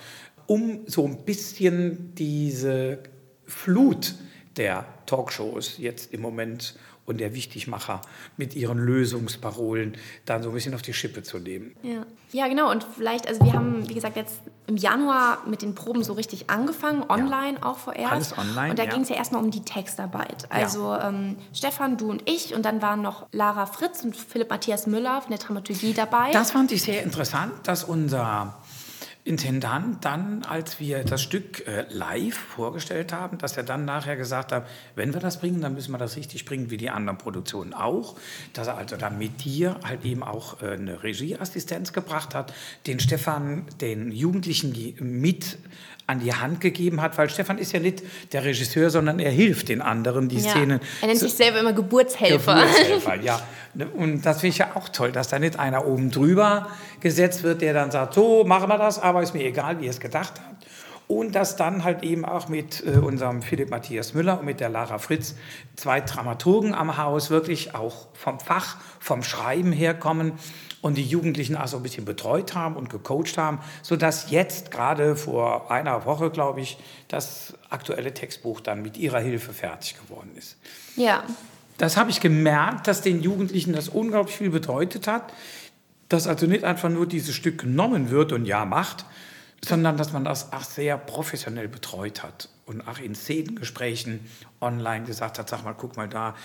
um 0.46 0.82
so 0.86 1.06
ein 1.06 1.26
bisschen 1.26 2.16
diese 2.16 3.00
Flut 3.46 4.16
der 4.58 4.86
Talkshows 5.06 5.78
jetzt 5.78 6.14
im 6.14 6.22
Moment 6.22 6.76
und 7.10 7.20
der 7.20 7.34
Wichtigmacher 7.34 8.02
mit 8.38 8.56
ihren 8.56 8.78
Lösungsparolen 8.78 9.98
dann 10.26 10.44
so 10.44 10.50
ein 10.50 10.54
bisschen 10.54 10.74
auf 10.76 10.82
die 10.82 10.94
Schippe 10.94 11.24
zu 11.24 11.40
nehmen. 11.40 11.76
Ja. 11.82 12.06
ja, 12.32 12.48
genau. 12.48 12.72
Und 12.72 12.86
vielleicht, 12.96 13.28
also 13.28 13.44
wir 13.44 13.54
haben, 13.54 13.90
wie 13.90 13.94
gesagt, 13.94 14.16
jetzt 14.16 14.42
im 14.68 14.78
Januar 14.78 15.40
mit 15.48 15.64
den 15.64 15.74
Proben 15.74 16.04
so 16.04 16.14
richtig 16.14 16.50
angefangen, 16.50 17.04
online 17.10 17.58
ja. 17.60 17.64
auch 17.64 17.80
vorerst. 17.80 18.12
Alles 18.12 18.38
online. 18.38 18.70
Und 18.70 18.80
da 18.80 18.84
ja. 18.84 18.92
ging 18.92 19.02
es 19.02 19.10
ja 19.10 19.16
erstmal 19.16 19.44
um 19.44 19.50
die 19.50 19.62
Textarbeit. 19.62 20.46
Also 20.50 20.94
ja. 20.94 21.10
ähm, 21.10 21.36
Stefan, 21.54 21.98
du 21.98 22.10
und 22.12 22.30
ich 22.30 22.54
und 22.54 22.64
dann 22.64 22.82
waren 22.82 23.02
noch 23.02 23.28
Lara 23.32 23.66
Fritz 23.66 24.04
und 24.04 24.16
Philipp 24.16 24.50
Matthias 24.50 24.86
Müller 24.86 25.22
von 25.22 25.32
der 25.32 25.40
Dramaturgie 25.40 25.94
dabei. 25.94 26.32
Das 26.32 26.52
fand 26.52 26.72
ich 26.72 26.84
sehr 26.84 27.04
interessant, 27.04 27.54
dass 27.64 27.84
unser 27.84 28.60
Intendant 29.26 30.06
dann, 30.06 30.44
als 30.44 30.80
wir 30.80 31.04
das 31.04 31.22
Stück 31.22 31.68
äh, 31.68 31.86
live 31.90 32.38
vorgestellt 32.38 33.12
haben, 33.12 33.38
dass 33.38 33.58
er 33.58 33.64
dann 33.64 33.84
nachher 33.84 34.16
gesagt 34.16 34.52
hat, 34.52 34.66
wenn 34.96 35.14
wir 35.14 35.20
das 35.20 35.40
bringen, 35.40 35.60
dann 35.62 35.74
müssen 35.74 35.92
wir 35.92 35.98
das 35.98 36.16
richtig 36.16 36.46
bringen, 36.46 36.72
wie 36.72 36.78
die 36.78 36.90
anderen 36.90 37.18
Produktionen 37.18 37.74
auch. 37.74 38.16
Dass 38.54 38.68
er 38.68 38.78
also 38.78 38.96
dann 38.96 39.18
mit 39.18 39.44
dir 39.44 39.80
halt 39.84 40.06
eben 40.06 40.24
auch 40.24 40.62
äh, 40.62 40.72
eine 40.72 41.04
Regieassistenz 41.04 41.92
gebracht 41.92 42.34
hat, 42.34 42.54
den 42.88 43.00
Stefan, 43.00 43.66
den 43.82 44.12
Jugendlichen 44.12 44.96
mit 45.00 45.58
an 46.10 46.20
die 46.20 46.34
Hand 46.34 46.60
gegeben 46.60 47.02
hat, 47.02 47.18
weil 47.20 47.30
Stefan 47.30 47.60
ist 47.60 47.72
ja 47.72 47.80
nicht 47.80 48.02
der 48.34 48.44
Regisseur, 48.44 48.90
sondern 48.90 49.20
er 49.20 49.30
hilft 49.30 49.70
den 49.70 49.82
anderen, 49.82 50.28
die 50.28 50.40
ja. 50.40 50.50
Szenen. 50.50 50.80
Er 51.02 51.08
nennt 51.08 51.20
sich 51.20 51.34
selber 51.34 51.60
immer 51.60 51.74
Geburtshelfer. 51.74 52.56
Geburtshelfer, 52.56 53.16
ja. 53.22 53.40
Und 53.96 54.26
das 54.26 54.42
finde 54.42 54.54
ich 54.54 54.58
ja 54.58 54.72
auch 54.74 54.90
toll, 54.90 55.12
dass 55.12 55.28
da 55.28 55.38
nicht 55.38 55.60
einer 55.60 55.86
oben 55.86 56.10
drüber 56.10 56.68
gesetzt 57.00 57.44
wird, 57.44 57.62
der 57.62 57.74
dann 57.74 57.92
sagt, 57.92 58.16
so 58.16 58.44
machen 58.44 58.68
wir 58.70 58.80
das, 58.80 58.98
aber 58.98 59.22
ist 59.22 59.36
mir 59.36 59.44
egal, 59.44 59.80
wie 59.80 59.86
er 59.86 59.92
es 59.92 60.00
gedacht 60.00 60.34
hat. 60.40 60.56
Und 61.08 61.34
das 61.34 61.56
dann 61.56 61.84
halt 61.84 62.04
eben 62.04 62.26
auch 62.26 62.50
mit 62.50 62.84
äh, 62.86 62.98
unserem 62.98 63.42
Philipp 63.44 63.70
Matthias 63.70 64.16
Müller 64.16 64.40
und 64.40 64.46
mit 64.46 64.60
der 64.60 64.70
Lara 64.70 64.98
Fritz, 64.98 65.36
zwei 65.76 66.02
Dramaturgen 66.02 66.74
am 66.74 66.98
Haus, 66.98 67.30
wirklich 67.30 67.76
auch 67.76 68.08
vom 68.14 68.40
Fach, 68.40 68.78
vom 69.00 69.22
Schreiben 69.22 69.72
herkommen 69.72 70.34
und 70.82 70.98
die 70.98 71.04
Jugendlichen 71.04 71.56
auch 71.56 71.68
so 71.68 71.78
ein 71.78 71.84
bisschen 71.84 72.06
betreut 72.06 72.56
haben 72.56 72.76
und 72.76 72.90
gecoacht 72.90 73.38
haben, 73.38 73.60
sodass 73.82 74.32
jetzt 74.32 74.72
gerade 74.72 75.16
vor 75.16 75.72
einer 75.72 76.06
Woche, 76.06 76.30
glaube 76.30 76.62
ich, 76.62 76.78
das 77.08 77.54
aktuelle 77.70 78.14
Textbuch 78.14 78.62
dann 78.62 78.82
mit 78.82 78.98
ihrer 78.98 79.20
Hilfe 79.20 79.54
fertig 79.54 79.96
geworden 80.02 80.32
ist. 80.36 80.58
Ja. 80.96 81.24
Das 81.78 81.98
habe 81.98 82.10
ich 82.10 82.20
gemerkt, 82.20 82.88
dass 82.88 83.02
den 83.02 83.22
Jugendlichen 83.22 83.74
das 83.74 83.90
unglaublich 83.90 84.36
viel 84.36 84.50
bedeutet 84.50 85.08
hat, 85.08 85.34
dass 86.10 86.28
also 86.28 86.46
nicht 86.46 86.64
einfach 86.64 86.90
nur 86.90 87.06
dieses 87.06 87.36
Stück 87.36 87.60
genommen 87.60 88.10
wird 88.10 88.32
und 88.32 88.46
ja 88.46 88.66
macht, 88.66 89.06
sondern 89.64 89.98
dass 89.98 90.14
man 90.14 90.24
das 90.24 90.54
auch 90.54 90.64
sehr 90.64 90.98
professionell 90.98 91.68
betreut 91.68 92.24
hat 92.24 92.50
und 92.66 92.88
auch 92.88 93.00
in 93.00 93.16
Szenengesprächen 93.16 94.20
online 94.62 95.06
gesagt 95.06 95.40
hat, 95.40 95.50
sag 95.50 95.64
mal, 95.64 95.74
guck 95.74 95.98
mal 95.98 96.08
da, 96.08 96.36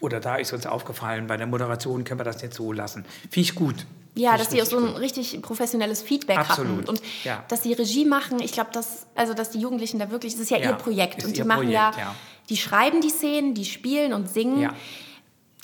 oder 0.00 0.20
da 0.20 0.36
ist 0.36 0.52
uns 0.52 0.66
aufgefallen, 0.66 1.26
bei 1.26 1.36
der 1.36 1.46
Moderation 1.46 2.04
können 2.04 2.20
wir 2.20 2.24
das 2.24 2.42
nicht 2.42 2.54
so 2.54 2.72
lassen. 2.72 3.04
Finde 3.30 3.40
ich 3.40 3.54
gut. 3.54 3.86
Ja, 4.14 4.30
Find 4.30 4.40
dass 4.40 4.50
sie 4.50 4.62
auch 4.62 4.66
so 4.66 4.78
ein 4.78 4.92
gut. 4.92 5.00
richtig 5.00 5.40
professionelles 5.42 6.02
Feedback 6.02 6.38
Absolut, 6.38 6.78
hatten 6.78 6.88
und 6.88 7.02
ja. 7.24 7.44
dass 7.48 7.62
sie 7.62 7.72
Regie 7.72 8.04
machen. 8.04 8.40
Ich 8.40 8.52
glaube, 8.52 8.70
dass 8.72 9.06
also 9.14 9.34
dass 9.34 9.50
die 9.50 9.60
Jugendlichen 9.60 9.98
da 9.98 10.10
wirklich, 10.10 10.34
es 10.34 10.40
ist 10.40 10.50
ja, 10.50 10.58
Ja, 10.58 10.70
ihr 10.70 10.76
Projekt 10.76 11.24
und 11.24 11.36
die 11.36 11.42
machen 11.44 11.66
Projekt, 11.66 11.98
ja. 11.98 12.14
die 12.48 12.56
schreiben 12.56 13.00
die 13.00 13.10
Szenen, 13.10 13.54
die 13.54 13.64
spielen 13.64 14.12
und 14.12 14.28
singen. 14.28 14.70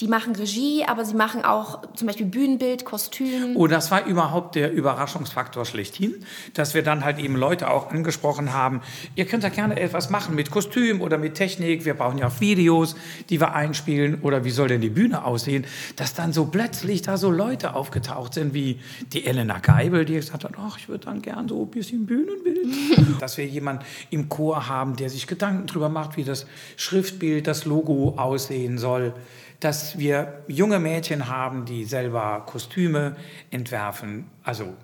Die 0.00 0.08
machen 0.08 0.34
Regie, 0.34 0.84
aber 0.84 1.04
sie 1.04 1.14
machen 1.14 1.44
auch 1.44 1.82
zum 1.94 2.08
Beispiel 2.08 2.26
Bühnenbild, 2.26 2.84
Kostüm. 2.84 3.56
Oh, 3.56 3.68
das 3.68 3.92
war 3.92 4.06
überhaupt 4.06 4.56
der 4.56 4.72
Überraschungsfaktor 4.72 5.64
schlechthin, 5.64 6.24
dass 6.52 6.74
wir 6.74 6.82
dann 6.82 7.04
halt 7.04 7.20
eben 7.20 7.36
Leute 7.36 7.70
auch 7.70 7.92
angesprochen 7.92 8.52
haben, 8.52 8.80
ihr 9.14 9.24
könnt 9.24 9.44
da 9.44 9.50
gerne 9.50 9.78
etwas 9.78 10.10
machen 10.10 10.34
mit 10.34 10.50
Kostüm 10.50 11.00
oder 11.00 11.16
mit 11.16 11.34
Technik, 11.34 11.84
wir 11.84 11.94
brauchen 11.94 12.18
ja 12.18 12.26
auch 12.26 12.40
Videos, 12.40 12.96
die 13.30 13.40
wir 13.40 13.54
einspielen. 13.54 14.20
Oder 14.22 14.44
wie 14.44 14.50
soll 14.50 14.66
denn 14.66 14.80
die 14.80 14.90
Bühne 14.90 15.24
aussehen, 15.24 15.64
dass 15.94 16.12
dann 16.12 16.32
so 16.32 16.46
plötzlich 16.46 17.02
da 17.02 17.16
so 17.16 17.30
Leute 17.30 17.74
aufgetaucht 17.74 18.34
sind 18.34 18.52
wie 18.52 18.80
die 19.12 19.26
Elena 19.26 19.58
Geibel, 19.58 20.04
die 20.04 20.14
gesagt 20.14 20.42
hat, 20.42 20.52
ach, 20.58 20.76
ich 20.78 20.88
würde 20.88 21.04
dann 21.04 21.22
gern 21.22 21.48
so 21.48 21.62
ein 21.62 21.70
bisschen 21.70 22.04
Bühnenbild. 22.06 22.64
dass 23.20 23.38
wir 23.38 23.46
jemanden 23.46 23.84
im 24.10 24.28
Chor 24.28 24.68
haben, 24.68 24.96
der 24.96 25.08
sich 25.08 25.28
Gedanken 25.28 25.66
drüber 25.66 25.88
macht, 25.88 26.16
wie 26.16 26.24
das 26.24 26.46
Schriftbild, 26.76 27.46
das 27.46 27.64
Logo 27.64 28.14
aussehen 28.16 28.78
soll 28.78 29.14
dass 29.64 29.98
wir 29.98 30.42
junge 30.46 30.78
Mädchen 30.78 31.28
haben, 31.28 31.64
die 31.64 31.84
selber 31.84 32.42
Kostüme 32.46 33.16
entwerfen. 33.50 34.30
Also 34.42 34.74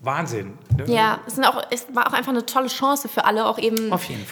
Wahnsinn. 0.00 0.56
ne? 0.76 0.84
Ja, 0.86 1.18
es, 1.26 1.40
auch, 1.40 1.60
es 1.72 1.86
war 1.92 2.06
auch 2.06 2.12
einfach 2.12 2.30
eine 2.30 2.46
tolle 2.46 2.68
Chance 2.68 3.08
für 3.08 3.24
alle, 3.24 3.44
auch 3.46 3.58
eben 3.58 3.76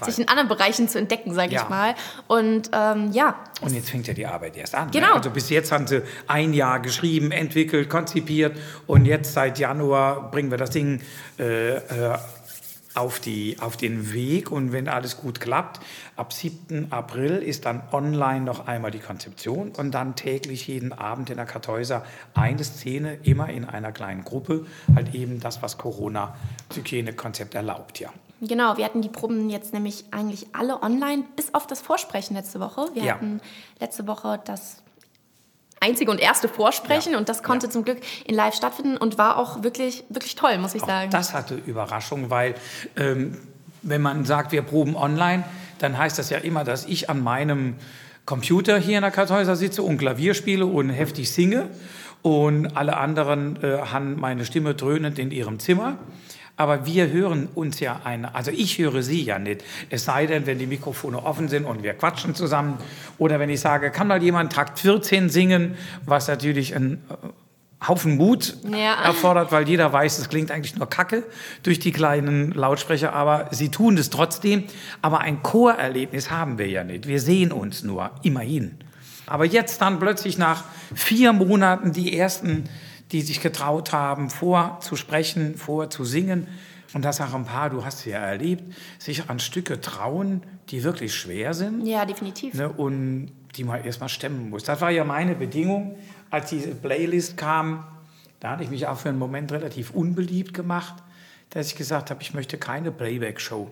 sich 0.05 0.19
in 0.21 0.29
anderen 0.29 0.47
Bereichen 0.47 0.89
zu 0.89 0.97
entdecken, 0.97 1.35
sage 1.35 1.53
Ja. 1.55 1.63
ich 1.65 1.69
mal. 1.69 1.95
Und 2.29 2.71
ähm, 2.73 3.11
ja, 3.11 3.35
Und 3.61 3.75
jetzt 3.75 3.91
fängt 3.91 4.07
ja 4.07 4.15
die 4.15 4.27
Arbeit 4.27 4.57
erst 4.57 4.77
an. 4.77 4.93
Genau. 4.93 5.09
Ne? 5.09 5.15
Also 5.15 5.31
bis 5.31 5.51
jetzt 5.51 5.73
haben 5.73 5.89
sie 5.89 6.03
ein 6.29 6.53
Jahr 6.53 6.79
geschrieben, 6.79 7.33
entwickelt, 7.33 7.91
konzipiert 7.91 8.57
und 8.87 9.07
jetzt 9.07 9.33
seit 9.33 9.59
Januar 9.59 10.31
bringen 10.31 10.53
wir 10.53 10.59
das 10.59 10.71
Ding 10.71 11.01
äh, 11.41 11.75
äh, 11.79 12.17
auf, 12.97 13.21
die, 13.21 13.57
auf 13.61 13.77
den 13.77 14.13
Weg 14.13 14.51
und 14.51 14.73
wenn 14.73 14.89
alles 14.89 15.17
gut 15.19 15.41
klappt, 15.41 15.81
ab 16.17 16.33
7. 16.33 16.91
April 16.93 17.37
ist 17.37 17.65
dann 17.67 17.83
online 17.93 18.45
noch 18.45 18.67
einmal 18.67 18.91
die 18.91 18.99
Konzeption 18.99 19.73
und 19.77 19.93
dann 19.93 20.17
täglich 20.17 20.67
jeden 20.67 20.93
Abend 20.93 21.31
in 21.31 21.37
der 21.37 21.47
Kartäuser 21.47 22.05
eine 22.35 22.65
Szene, 22.65 23.15
immer 23.23 23.49
in 23.51 23.65
einer 23.65 23.93
kleinen 23.93 24.25
Gruppe, 24.25 24.67
halt 24.95 25.15
eben 25.15 25.41
das, 25.41 25.63
was 25.63 25.79
Corona-Hygienekonzept 25.79 27.55
erlaubt, 27.55 28.01
ja. 28.01 28.11
Genau, 28.41 28.77
wir 28.77 28.85
hatten 28.85 29.01
die 29.01 29.09
Proben 29.09 29.49
jetzt 29.49 29.73
nämlich 29.73 30.05
eigentlich 30.11 30.49
alle 30.53 30.83
online, 30.83 31.25
bis 31.37 31.55
auf 31.55 31.67
das 31.67 31.81
Vorsprechen 31.81 32.37
letzte 32.37 32.61
Woche. 32.61 32.89
Wir 32.93 33.03
Ja. 33.05 33.15
hatten 33.15 33.41
letzte 33.81 34.07
Woche 34.07 34.41
das 34.45 34.83
einzige 35.87 36.11
und 36.11 36.21
erste 36.21 36.49
Vorsprechen 36.49 37.13
Ja. 37.13 37.19
und 37.19 37.29
das 37.29 37.43
konnte 37.43 37.67
Ja. 37.67 37.73
zum 37.73 37.85
Glück 37.85 37.99
in 38.27 38.35
live 38.35 38.55
stattfinden 38.55 38.97
und 38.97 39.19
war 39.19 39.37
auch 39.39 39.63
wirklich, 39.63 40.05
wirklich 40.09 40.35
toll, 40.35 40.59
muss 40.59 40.75
ich 40.75 40.83
Auch 40.83 40.87
sagen. 40.89 41.11
das 41.11 41.33
hatte 41.33 41.55
Überraschung, 41.67 42.31
weil 42.31 42.55
ähm, 42.97 43.37
wenn 43.83 44.03
man 44.03 44.25
sagt, 44.25 44.53
wir 44.53 44.63
proben 44.63 44.97
online, 44.97 45.45
dann 45.79 45.97
heißt 45.97 46.19
das 46.19 46.31
ja 46.31 46.39
immer, 46.39 46.65
dass 46.65 46.87
ich 46.87 47.09
an 47.11 47.23
meinem 47.23 47.75
Computer 48.25 48.79
hier 48.79 48.97
in 48.99 49.03
der 49.03 49.11
Karthäuser 49.13 49.55
sitze 49.55 49.83
und 49.83 49.99
Klavier 49.99 50.35
spiele 50.35 50.67
und 50.67 50.91
heftig 50.91 51.31
singe 51.31 51.69
und 52.23 52.77
alle 52.77 52.97
anderen 52.97 53.63
äh, 53.63 53.79
haben 53.93 54.19
meine 54.19 54.45
Stimme 54.45 54.75
dröhnend 54.75 55.19
in 55.21 55.31
ihrem 55.31 55.61
Zimmer. 55.61 55.97
Aber 56.57 56.87
wir 56.87 57.11
hören 57.11 57.49
uns 57.55 57.81
ja 57.81 58.01
eine, 58.05 58.35
also 58.35 58.51
ich 58.51 58.79
höre 58.79 59.03
Sie 59.03 59.23
ja 59.23 59.39
nicht. 59.39 59.63
Es 59.91 60.07
sei 60.07 60.27
denn, 60.27 60.47
wenn 60.47 60.59
die 60.59 60.67
Mikrofone 60.67 61.23
offen 61.23 61.49
sind 61.49 61.65
und 61.67 61.83
wir 61.83 61.93
quatschen 61.95 62.35
zusammen. 62.35 62.79
Oder 63.19 63.39
wenn 63.39 63.51
ich 63.51 63.61
sage, 63.61 63.91
kann 63.91 64.09
mal 64.09 64.23
jemand 64.23 64.53
Takt 64.55 64.79
14 64.79 65.29
singen, 65.29 65.77
was 66.07 66.29
natürlich 66.29 66.75
ein 66.75 66.95
äh, 67.11 67.87
Haufen 67.87 68.17
Mut 68.17 68.57
Ja. 68.73 68.95
erfordert, 69.05 69.53
weil 69.53 69.69
jeder 69.69 69.93
weiß, 69.93 70.19
es 70.19 70.31
klingt 70.31 70.51
eigentlich 70.51 70.77
nur 70.77 70.89
Kacke 70.89 71.25
durch 71.63 71.79
die 71.79 71.93
kleinen 71.93 72.53
Lautsprecher, 72.53 73.13
aber 73.13 73.49
sie 73.51 73.69
tun 73.69 73.99
es 73.99 74.09
trotzdem. 74.09 74.65
Aber 75.03 75.21
ein 75.21 75.43
Chorerlebnis 75.43 76.31
haben 76.31 76.57
wir 76.57 76.69
ja 76.69 76.85
nicht. 76.85 77.07
Wir 77.07 77.21
sehen 77.21 77.53
uns 77.53 77.85
nur, 77.85 78.11
immerhin. 78.23 78.79
Aber 79.27 79.45
jetzt 79.45 79.83
dann 79.83 79.99
plötzlich 79.99 80.39
nach 80.39 80.65
vier 80.95 81.35
Monaten 81.35 81.93
die 81.93 82.17
ersten, 82.17 82.65
die 83.13 83.23
sich 83.23 83.41
getraut 83.41 83.93
haben, 83.93 84.31
vorzusprechen, 84.31 85.57
vorzusingen. 85.57 86.49
Und 86.95 87.05
das 87.05 87.21
auch 87.21 87.35
ein 87.35 87.45
paar, 87.45 87.71
du 87.71 87.85
hast 87.85 88.01
sie 88.01 88.11
ja 88.11 88.19
erlebt, 88.19 88.75
sich 88.99 89.29
an 89.29 89.39
Stücke 89.39 89.81
trauen, 89.81 90.43
die 90.71 90.83
wirklich 90.83 91.15
schwer 91.15 91.53
sind 91.53 91.87
ja, 91.87 92.05
definitiv. 92.05 92.55
ne, 92.55 92.69
und 92.69 93.33
die 93.57 93.65
man 93.65 93.85
erstmal 93.85 94.09
stemmen 94.09 94.51
muss. 94.51 94.65
Das 94.65 94.81
war 94.81 94.91
ja 94.91 95.05
meine 95.05 95.35
Bedingung, 95.35 95.97
als 96.31 96.51
diese 96.51 96.75
Playlist 96.75 97.37
kam. 97.37 97.85
Da 98.41 98.51
hatte 98.51 98.63
ich 98.63 98.71
mich 98.71 98.87
auch 98.87 98.99
für 98.99 99.09
einen 99.09 99.19
Moment 99.19 99.53
relativ 99.53 99.91
unbeliebt 99.91 100.55
gemacht, 100.55 100.95
dass 101.51 101.69
ich 101.69 101.77
gesagt 101.77 102.11
habe, 102.11 102.23
ich 102.23 102.35
möchte 102.35 102.59
keine 102.59 102.93
Playback-Show. 102.93 103.71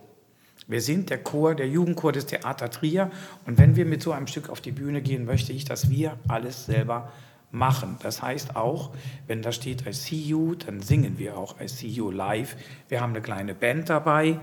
Wir 0.67 0.81
sind 0.81 1.11
der 1.11 1.23
Chor, 1.23 1.55
der 1.55 1.69
Jugendchor 1.69 2.13
des 2.13 2.27
Theater 2.27 2.71
Trier. 2.71 3.11
Und 3.47 3.59
wenn 3.59 3.77
wir 3.77 3.85
mit 3.85 4.03
so 4.03 4.13
einem 4.13 4.27
Stück 4.27 4.49
auf 4.49 4.61
die 4.61 4.73
Bühne 4.73 5.03
gehen, 5.03 5.27
möchte 5.27 5.53
ich, 5.53 5.65
dass 5.65 5.91
wir 5.91 6.19
alles 6.27 6.67
selber 6.67 7.13
machen. 7.55 7.97
Das 8.03 8.21
heißt 8.21 8.57
auch, 8.57 8.91
wenn 9.27 9.43
da 9.43 9.53
steht 9.53 9.87
I 9.87 9.93
see 9.93 10.17
you, 10.17 10.55
dann 10.55 10.81
singen 10.81 11.19
wir 11.19 11.37
auch 11.37 11.61
I 11.61 11.69
see 11.69 11.87
you 11.89 12.11
live. 12.11 12.57
Wir 12.89 13.01
haben 13.01 13.11
eine 13.11 13.23
kleine 13.23 13.55
Band 13.55 13.89
dabei. 13.89 14.41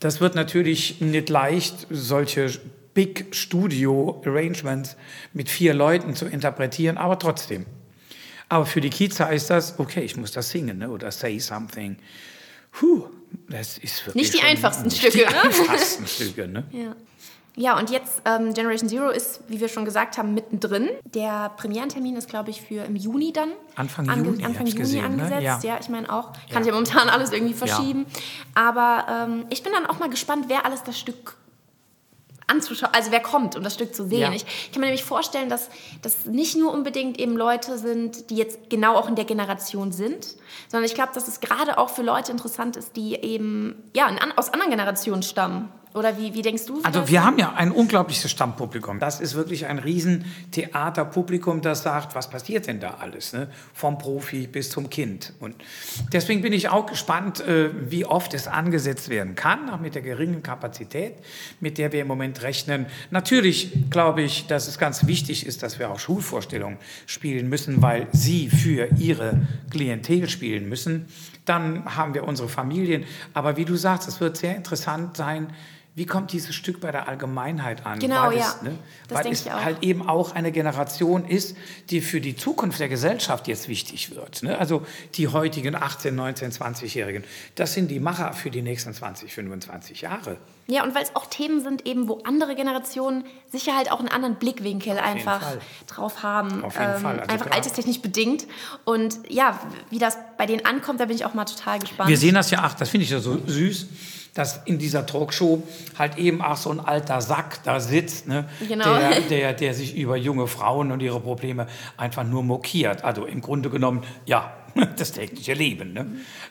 Das 0.00 0.20
wird 0.20 0.34
natürlich 0.34 1.00
nicht 1.00 1.28
leicht, 1.28 1.86
solche 1.90 2.50
Big 2.94 3.34
Studio 3.34 4.22
Arrangements 4.24 4.96
mit 5.32 5.48
vier 5.48 5.74
Leuten 5.74 6.14
zu 6.14 6.26
interpretieren, 6.26 6.96
aber 6.96 7.18
trotzdem. 7.18 7.66
Aber 8.48 8.66
für 8.66 8.80
die 8.80 8.90
Kids 8.90 9.18
heißt 9.18 9.50
das, 9.50 9.78
okay, 9.78 10.02
ich 10.02 10.16
muss 10.16 10.30
das 10.32 10.50
singen 10.50 10.78
ne? 10.78 10.88
oder 10.88 11.10
say 11.10 11.38
something. 11.38 11.96
Puh, 12.70 13.08
das 13.48 13.78
ist 13.78 14.06
wirklich 14.06 14.32
Nicht 14.32 14.34
die 14.34 14.46
einfachsten 14.46 14.84
nicht 14.84 14.98
Stücke, 14.98 15.18
Die 15.18 15.24
ne? 15.24 15.42
einfachsten 15.42 16.06
Stücke, 16.06 16.48
ne? 16.48 16.64
Ja. 16.72 16.96
Ja, 17.56 17.78
und 17.78 17.88
jetzt 17.90 18.20
ähm, 18.24 18.52
Generation 18.52 18.88
Zero 18.88 19.10
ist, 19.10 19.40
wie 19.46 19.60
wir 19.60 19.68
schon 19.68 19.84
gesagt 19.84 20.18
haben, 20.18 20.34
mittendrin. 20.34 20.88
Der 21.04 21.50
Premierentermin 21.56 22.16
ist, 22.16 22.28
glaube 22.28 22.50
ich, 22.50 22.60
für 22.62 22.84
im 22.84 22.96
Juni 22.96 23.32
dann. 23.32 23.50
Anfang 23.76 24.08
ange- 24.10 24.24
Juni, 24.24 24.44
Anfang 24.44 24.66
ich 24.66 24.72
Juni 24.72 24.84
gesehen, 24.84 25.16
ne? 25.16 25.22
angesetzt. 25.24 25.64
Ja. 25.64 25.74
Ja. 25.74 25.78
ich 25.80 25.88
meine 25.88 26.12
auch. 26.12 26.32
Ja. 26.48 26.54
Kann 26.54 26.64
sich 26.64 26.72
ja 26.72 26.74
momentan 26.74 27.08
alles 27.08 27.30
irgendwie 27.32 27.54
verschieben. 27.54 28.06
Aber 28.56 29.06
ähm, 29.08 29.46
ich 29.50 29.62
bin 29.62 29.72
dann 29.72 29.86
auch 29.86 30.00
mal 30.00 30.10
gespannt, 30.10 30.46
wer 30.48 30.66
alles 30.66 30.82
das 30.82 30.98
Stück 30.98 31.36
anzuschauen, 32.46 32.92
also 32.92 33.10
wer 33.10 33.20
kommt, 33.20 33.56
um 33.56 33.62
das 33.62 33.74
Stück 33.74 33.94
zu 33.94 34.06
sehen. 34.06 34.20
Ja. 34.20 34.32
Ich 34.32 34.44
kann 34.72 34.80
mir 34.80 34.86
nämlich 34.86 35.04
vorstellen, 35.04 35.48
dass 35.48 35.70
das 36.02 36.26
nicht 36.26 36.56
nur 36.56 36.72
unbedingt 36.72 37.18
eben 37.18 37.36
Leute 37.36 37.78
sind, 37.78 38.30
die 38.30 38.36
jetzt 38.36 38.68
genau 38.68 38.96
auch 38.96 39.08
in 39.08 39.14
der 39.14 39.24
Generation 39.24 39.92
sind, 39.92 40.26
sondern 40.68 40.84
ich 40.84 40.94
glaube, 40.94 41.12
dass 41.14 41.28
es 41.28 41.40
gerade 41.40 41.78
auch 41.78 41.88
für 41.90 42.02
Leute 42.02 42.32
interessant 42.32 42.76
ist, 42.76 42.96
die 42.96 43.14
eben 43.14 43.76
ja, 43.94 44.08
in, 44.08 44.18
aus 44.36 44.52
anderen 44.52 44.70
Generationen 44.70 45.22
stammen. 45.22 45.68
Oder 45.94 46.18
wie, 46.18 46.34
wie 46.34 46.42
denkst 46.42 46.66
du? 46.66 46.80
Also 46.82 47.08
wir 47.08 47.24
haben 47.24 47.38
ja 47.38 47.52
ein 47.52 47.70
unglaubliches 47.70 48.28
Stammpublikum. 48.28 48.98
Das 48.98 49.20
ist 49.20 49.36
wirklich 49.36 49.66
ein 49.66 49.78
riesen 49.78 50.24
Theaterpublikum, 50.50 51.60
das 51.60 51.84
sagt, 51.84 52.16
was 52.16 52.28
passiert 52.28 52.66
denn 52.66 52.80
da 52.80 52.94
alles, 52.94 53.32
ne? 53.32 53.46
vom 53.72 53.96
Profi 53.96 54.48
bis 54.48 54.70
zum 54.70 54.90
Kind. 54.90 55.32
Und 55.38 55.54
deswegen 56.12 56.42
bin 56.42 56.52
ich 56.52 56.68
auch 56.68 56.86
gespannt, 56.86 57.46
äh, 57.46 57.70
wie 57.88 58.04
oft 58.04 58.34
es 58.34 58.48
angesetzt 58.48 59.08
werden 59.08 59.36
kann, 59.36 59.70
auch 59.70 59.78
mit 59.78 59.94
der 59.94 60.02
geringen 60.02 60.42
Kapazität, 60.42 61.14
mit 61.60 61.78
der 61.78 61.92
wir 61.92 62.00
im 62.00 62.08
Moment 62.08 62.42
rechnen. 62.42 62.86
Natürlich 63.12 63.88
glaube 63.88 64.22
ich, 64.22 64.48
dass 64.48 64.66
es 64.66 64.78
ganz 64.78 65.06
wichtig 65.06 65.46
ist, 65.46 65.62
dass 65.62 65.78
wir 65.78 65.92
auch 65.92 66.00
Schulvorstellungen 66.00 66.78
spielen 67.06 67.48
müssen, 67.48 67.82
weil 67.82 68.08
sie 68.10 68.50
für 68.50 68.88
ihre 68.98 69.46
Klientel 69.70 70.28
spielen 70.28 70.68
müssen. 70.68 71.06
Dann 71.44 71.84
haben 71.96 72.14
wir 72.14 72.24
unsere 72.24 72.48
Familien. 72.48 73.04
Aber 73.32 73.56
wie 73.56 73.64
du 73.64 73.76
sagst, 73.76 74.08
es 74.08 74.20
wird 74.20 74.36
sehr 74.36 74.56
interessant 74.56 75.16
sein, 75.16 75.52
wie 75.96 76.06
kommt 76.06 76.32
dieses 76.32 76.54
Stück 76.54 76.80
bei 76.80 76.90
der 76.90 77.08
Allgemeinheit 77.08 77.86
an? 77.86 78.00
Genau, 78.00 78.24
Weil 78.24 78.38
ja. 78.38 78.48
Es, 78.48 78.62
ne, 78.62 78.78
Das 79.08 79.18
weil 79.18 79.32
es 79.32 79.48
halt 79.48 79.82
eben 79.82 80.08
auch 80.08 80.34
eine 80.34 80.50
Generation 80.50 81.24
ist, 81.24 81.56
die 81.90 82.00
für 82.00 82.20
die 82.20 82.34
Zukunft 82.34 82.80
der 82.80 82.88
Gesellschaft 82.88 83.46
jetzt 83.46 83.68
wichtig 83.68 84.14
wird. 84.14 84.42
Ne? 84.42 84.58
Also 84.58 84.84
die 85.14 85.28
heutigen 85.28 85.76
18, 85.76 86.14
19, 86.14 86.50
20-Jährigen, 86.50 87.22
das 87.54 87.74
sind 87.74 87.92
die 87.92 88.00
Macher 88.00 88.32
für 88.32 88.50
die 88.50 88.62
nächsten 88.62 88.92
20, 88.92 89.32
25 89.32 90.00
Jahre. 90.00 90.36
Ja, 90.66 90.82
und 90.82 90.94
weil 90.94 91.02
es 91.02 91.14
auch 91.14 91.26
Themen 91.26 91.60
sind, 91.60 91.86
eben, 91.86 92.08
wo 92.08 92.20
andere 92.24 92.54
Generationen 92.54 93.24
sicher 93.52 93.76
halt 93.76 93.92
auch 93.92 93.98
einen 93.98 94.08
anderen 94.08 94.36
Blickwinkel 94.36 94.98
einfach 94.98 95.42
Fall. 95.42 95.58
drauf 95.86 96.22
haben. 96.22 96.50
Ähm, 96.50 96.64
Auf 96.64 96.78
jeden 96.78 96.98
Fall. 96.98 97.20
Also 97.20 97.32
einfach 97.32 97.50
alterstechnisch 97.50 98.00
bedingt. 98.00 98.46
Und 98.84 99.18
ja, 99.28 99.58
wie 99.90 99.98
das 99.98 100.16
bei 100.38 100.46
denen 100.46 100.64
ankommt, 100.64 101.00
da 101.00 101.04
bin 101.04 101.16
ich 101.16 101.24
auch 101.24 101.34
mal 101.34 101.44
total 101.44 101.78
gespannt. 101.80 102.08
Wir 102.08 102.16
sehen 102.16 102.34
das 102.34 102.50
ja, 102.50 102.60
ach, 102.62 102.74
das 102.74 102.88
finde 102.88 103.04
ich 103.04 103.10
ja 103.10 103.20
so 103.20 103.38
süß, 103.46 103.86
dass 104.32 104.62
in 104.64 104.78
dieser 104.78 105.06
Talkshow 105.06 105.62
halt 105.98 106.16
eben 106.18 106.42
auch 106.42 106.56
so 106.56 106.70
ein 106.70 106.80
alter 106.80 107.20
Sack 107.20 107.62
da 107.62 107.78
sitzt, 107.78 108.26
ne? 108.26 108.48
Genau. 108.66 108.84
der, 108.84 109.20
der, 109.28 109.52
der 109.52 109.74
sich 109.74 109.96
über 109.96 110.16
junge 110.16 110.46
Frauen 110.46 110.90
und 110.90 111.00
ihre 111.00 111.20
Probleme 111.20 111.68
einfach 111.96 112.24
nur 112.24 112.42
mokiert. 112.42 113.04
Also 113.04 113.26
im 113.26 113.40
Grunde 113.40 113.70
genommen, 113.70 114.02
ja, 114.26 114.52
das 114.96 115.12
tägliche 115.12 115.54
Leben. 115.54 115.92
Ne? 115.92 116.06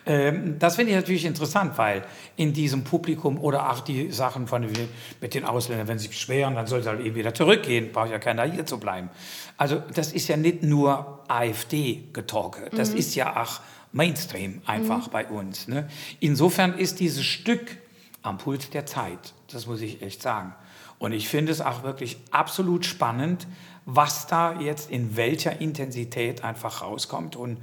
Ähm, 0.05 0.59
das 0.59 0.75
finde 0.75 0.91
ich 0.91 0.95
natürlich 0.95 1.25
interessant, 1.25 1.77
weil 1.77 2.03
in 2.35 2.53
diesem 2.53 2.83
Publikum 2.83 3.39
oder 3.39 3.71
auch 3.71 3.81
die 3.81 4.11
Sachen 4.11 4.47
von, 4.47 4.67
mit 5.21 5.33
den 5.33 5.45
Ausländern, 5.45 5.87
wenn 5.87 5.97
sie 5.97 6.03
sich 6.03 6.11
beschweren, 6.11 6.55
dann 6.55 6.67
soll 6.67 6.83
sie 6.83 6.89
halt 6.89 7.01
eben 7.01 7.15
wieder 7.15 7.33
zurückgehen, 7.33 7.91
braucht 7.91 8.11
ja 8.11 8.19
keiner 8.19 8.43
hier 8.43 8.65
zu 8.65 8.79
bleiben. 8.79 9.09
Also 9.57 9.81
das 9.93 10.13
ist 10.13 10.27
ja 10.27 10.37
nicht 10.37 10.63
nur 10.63 11.23
AfD-Getalke, 11.27 12.69
das 12.75 12.89
ist 12.89 13.15
ja 13.15 13.41
auch 13.41 13.59
Mainstream 13.91 14.61
einfach 14.65 15.07
bei 15.09 15.27
uns. 15.27 15.67
Ne? 15.67 15.87
Insofern 16.19 16.77
ist 16.77 16.99
dieses 16.99 17.23
Stück 17.23 17.77
am 18.23 18.37
Puls 18.37 18.69
der 18.69 18.85
Zeit, 18.85 19.33
das 19.51 19.67
muss 19.67 19.81
ich 19.81 20.01
echt 20.01 20.21
sagen. 20.21 20.55
Und 20.97 21.11
ich 21.11 21.27
finde 21.27 21.51
es 21.51 21.61
auch 21.61 21.83
wirklich 21.83 22.17
absolut 22.31 22.85
spannend, 22.85 23.45
was 23.85 24.27
da 24.27 24.59
jetzt 24.59 24.89
in 24.89 25.17
welcher 25.17 25.59
Intensität 25.59 26.43
einfach 26.43 26.81
rauskommt. 26.81 27.35
Und 27.35 27.57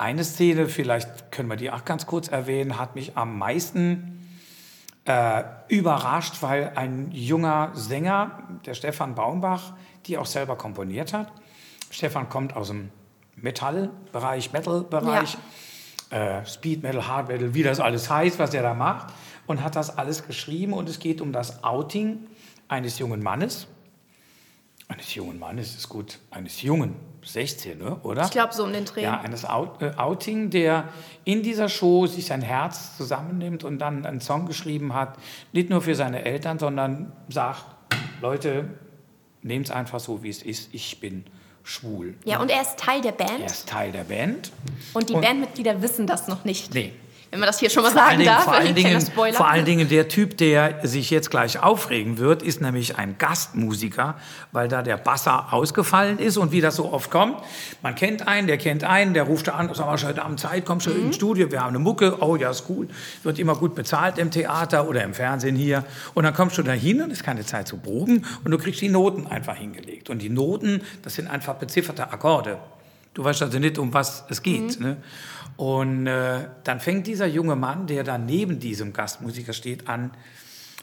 eine 0.00 0.24
Szene, 0.24 0.66
vielleicht 0.66 1.30
können 1.30 1.48
wir 1.48 1.56
die 1.56 1.70
auch 1.70 1.84
ganz 1.84 2.06
kurz 2.06 2.28
erwähnen, 2.28 2.78
hat 2.78 2.94
mich 2.94 3.16
am 3.16 3.38
meisten 3.38 4.26
äh, 5.04 5.44
überrascht, 5.68 6.36
weil 6.40 6.72
ein 6.74 7.10
junger 7.12 7.70
Sänger, 7.74 8.48
der 8.64 8.74
Stefan 8.74 9.14
Baumbach, 9.14 9.74
die 10.06 10.16
auch 10.16 10.26
selber 10.26 10.56
komponiert 10.56 11.12
hat. 11.12 11.30
Stefan 11.90 12.28
kommt 12.28 12.56
aus 12.56 12.68
dem 12.68 12.90
Metallbereich, 13.36 14.52
Metal-Bereich, 14.52 15.36
äh, 16.10 16.44
Speed 16.46 16.82
Metal, 16.82 17.06
Hard 17.06 17.28
Metal, 17.28 17.54
wie 17.54 17.62
das 17.62 17.78
alles 17.78 18.08
heißt, 18.08 18.38
was 18.38 18.54
er 18.54 18.62
da 18.62 18.74
macht, 18.74 19.12
und 19.46 19.62
hat 19.62 19.76
das 19.76 19.96
alles 19.98 20.26
geschrieben. 20.26 20.72
Und 20.72 20.88
es 20.88 20.98
geht 20.98 21.20
um 21.20 21.32
das 21.32 21.62
Outing 21.62 22.26
eines 22.68 22.98
jungen 22.98 23.22
Mannes. 23.22 23.66
Eines 24.88 25.14
jungen 25.14 25.38
Mannes 25.38 25.76
ist 25.76 25.88
gut, 25.88 26.18
eines 26.30 26.62
jungen, 26.62 26.96
16, 27.22 27.78
ne, 27.78 27.96
oder? 28.02 28.24
Ich 28.24 28.30
glaube, 28.30 28.54
so 28.54 28.64
um 28.64 28.72
den 28.72 28.84
Dreh. 28.84 29.02
Ja, 29.02 29.20
eines 29.20 29.44
Out, 29.44 29.82
äh, 29.82 29.92
Outing, 29.96 30.50
der 30.50 30.88
in 31.24 31.42
dieser 31.42 31.68
Show 31.68 32.06
sich 32.06 32.26
sein 32.26 32.42
Herz 32.42 32.96
zusammennimmt 32.96 33.62
und 33.64 33.78
dann 33.78 34.06
einen 34.06 34.20
Song 34.20 34.46
geschrieben 34.46 34.94
hat, 34.94 35.16
nicht 35.52 35.70
nur 35.70 35.82
für 35.82 35.94
seine 35.94 36.24
Eltern, 36.24 36.58
sondern 36.58 37.12
sagt, 37.28 37.64
Leute, 38.22 38.68
nehmt 39.42 39.66
es 39.66 39.70
einfach 39.70 40.00
so, 40.00 40.22
wie 40.22 40.30
es 40.30 40.42
ist, 40.42 40.70
ich 40.72 41.00
bin 41.00 41.24
schwul. 41.62 42.14
Ja, 42.24 42.40
und 42.40 42.50
er 42.50 42.62
ist 42.62 42.78
Teil 42.78 43.00
der 43.02 43.18
Er 43.18 43.26
Band. 43.26 43.44
ist 43.46 43.68
Teil 43.68 43.92
der 43.92 44.04
Band. 44.04 44.50
Und 44.94 45.08
die 45.10 45.14
Und- 45.14 45.20
Bandmitglieder 45.22 45.82
wissen 45.82 46.06
das 46.06 46.26
noch 46.28 46.44
nicht. 46.44 46.74
Nee. 46.74 46.92
Wenn 47.30 47.38
man 47.38 47.46
das 47.46 47.60
hier 47.60 47.70
schon 47.70 47.84
mal 47.84 47.90
Vor 47.92 48.00
sagen 48.00 48.18
Dingen, 48.18 48.24
darf. 48.26 48.42
vor, 48.42 48.54
allen 48.54 48.74
Dingen, 48.74 49.00
vor 49.34 49.48
allen 49.48 49.64
Dingen 49.64 49.88
der 49.88 50.08
Typ, 50.08 50.36
der 50.38 50.80
sich 50.82 51.10
jetzt 51.10 51.30
gleich 51.30 51.62
aufregen 51.62 52.18
wird, 52.18 52.42
ist 52.42 52.60
nämlich 52.60 52.96
ein 52.98 53.18
Gastmusiker, 53.18 54.16
weil 54.50 54.66
da 54.66 54.82
der 54.82 54.96
Basser 54.96 55.52
ausgefallen 55.52 56.18
ist 56.18 56.36
und 56.38 56.50
wie 56.50 56.60
das 56.60 56.74
so 56.74 56.92
oft 56.92 57.08
kommt. 57.10 57.36
Man 57.82 57.94
kennt 57.94 58.26
einen, 58.26 58.48
der 58.48 58.58
kennt 58.58 58.82
einen, 58.82 59.14
der 59.14 59.22
ruft 59.22 59.46
da 59.46 59.52
an, 59.52 59.70
sag 59.72 59.86
mal, 59.86 59.96
heute 60.02 60.22
Abend 60.24 60.40
Zeit, 60.40 60.64
komm 60.66 60.80
schon 60.80 60.98
Mhm. 60.98 61.06
ins 61.06 61.16
Studio, 61.16 61.52
wir 61.52 61.60
haben 61.60 61.68
eine 61.68 61.78
Mucke, 61.78 62.16
oh 62.20 62.34
ja, 62.34 62.50
ist 62.50 62.64
cool, 62.68 62.88
wird 63.22 63.38
immer 63.38 63.54
gut 63.54 63.76
bezahlt 63.76 64.18
im 64.18 64.32
Theater 64.32 64.88
oder 64.88 65.04
im 65.04 65.14
Fernsehen 65.14 65.54
hier. 65.54 65.84
Und 66.14 66.24
dann 66.24 66.34
kommst 66.34 66.58
du 66.58 66.62
da 66.64 66.72
hin 66.72 67.00
und 67.00 67.12
es 67.12 67.18
ist 67.18 67.24
keine 67.24 67.46
Zeit 67.46 67.68
zu 67.68 67.76
proben 67.76 68.26
und 68.44 68.50
du 68.50 68.58
kriegst 68.58 68.80
die 68.80 68.88
Noten 68.88 69.28
einfach 69.28 69.54
hingelegt. 69.56 70.10
Und 70.10 70.18
die 70.18 70.30
Noten, 70.30 70.82
das 71.02 71.14
sind 71.14 71.28
einfach 71.28 71.54
bezifferte 71.54 72.12
Akkorde. 72.12 72.58
Du 73.14 73.24
weißt 73.24 73.42
also 73.42 73.58
nicht, 73.58 73.78
um 73.78 73.92
was 73.92 74.24
es 74.28 74.42
geht. 74.42 74.80
Ne? 74.80 74.98
Und 75.56 76.06
äh, 76.06 76.48
dann 76.64 76.80
fängt 76.80 77.06
dieser 77.06 77.26
junge 77.26 77.56
Mann, 77.56 77.86
der 77.86 78.04
da 78.04 78.18
neben 78.18 78.60
diesem 78.60 78.92
Gastmusiker 78.92 79.52
steht, 79.52 79.88
an 79.88 80.12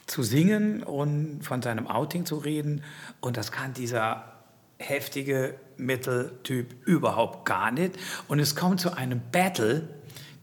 zu 0.08 0.24
singen 0.24 0.84
und 0.84 1.42
von 1.42 1.62
seinem 1.62 1.88
Outing 1.88 2.26
zu 2.26 2.38
reden. 2.38 2.84
Und 3.20 3.38
das 3.38 3.52
kann 3.52 3.74
dieser 3.74 4.34
heftige 4.78 5.56
Metal-Typ 5.78 6.88
überhaupt 6.88 7.46
gar 7.46 7.72
nicht. 7.72 7.98
Und 8.28 8.40
es 8.40 8.56
kommt 8.56 8.80
zu 8.80 8.96
einem 8.96 9.22
Battle. 9.32 9.90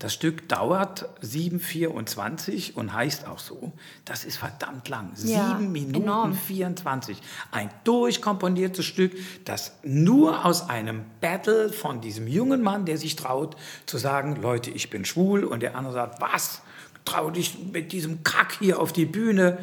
Das 0.05 0.13
Stück 0.13 0.51
dauert 0.51 1.09
7,24 1.23 2.75
und 2.75 2.93
heißt 2.93 3.27
auch 3.27 3.39
so. 3.39 3.73
Das 4.05 4.27
ist 4.27 4.37
verdammt 4.37 4.87
lang. 4.91 5.13
Ja, 5.25 5.57
7 5.57 5.73
Minuten 5.73 6.03
enorm. 6.03 6.35
24. 6.35 7.17
Ein 7.51 7.71
durchkomponiertes 7.85 8.85
Stück, 8.85 9.13
das 9.47 9.73
nur 9.83 10.45
aus 10.45 10.69
einem 10.69 11.07
Battle 11.23 11.73
von 11.73 12.03
diesem 12.03 12.29
jungen 12.29 12.61
Mann, 12.61 12.85
der 12.85 12.99
sich 12.99 13.17
traut, 13.17 13.57
zu 13.87 13.97
sagen, 13.97 14.37
Leute, 14.43 14.69
ich 14.69 14.91
bin 14.91 15.07
schwul. 15.07 15.43
Und 15.43 15.61
der 15.63 15.75
andere 15.75 15.95
sagt, 15.95 16.21
was? 16.21 16.61
Trau 17.07 17.31
dich 17.31 17.57
mit 17.73 17.93
diesem 17.93 18.23
Kack 18.25 18.59
hier 18.59 18.81
auf 18.81 18.93
die 18.93 19.07
Bühne. 19.07 19.57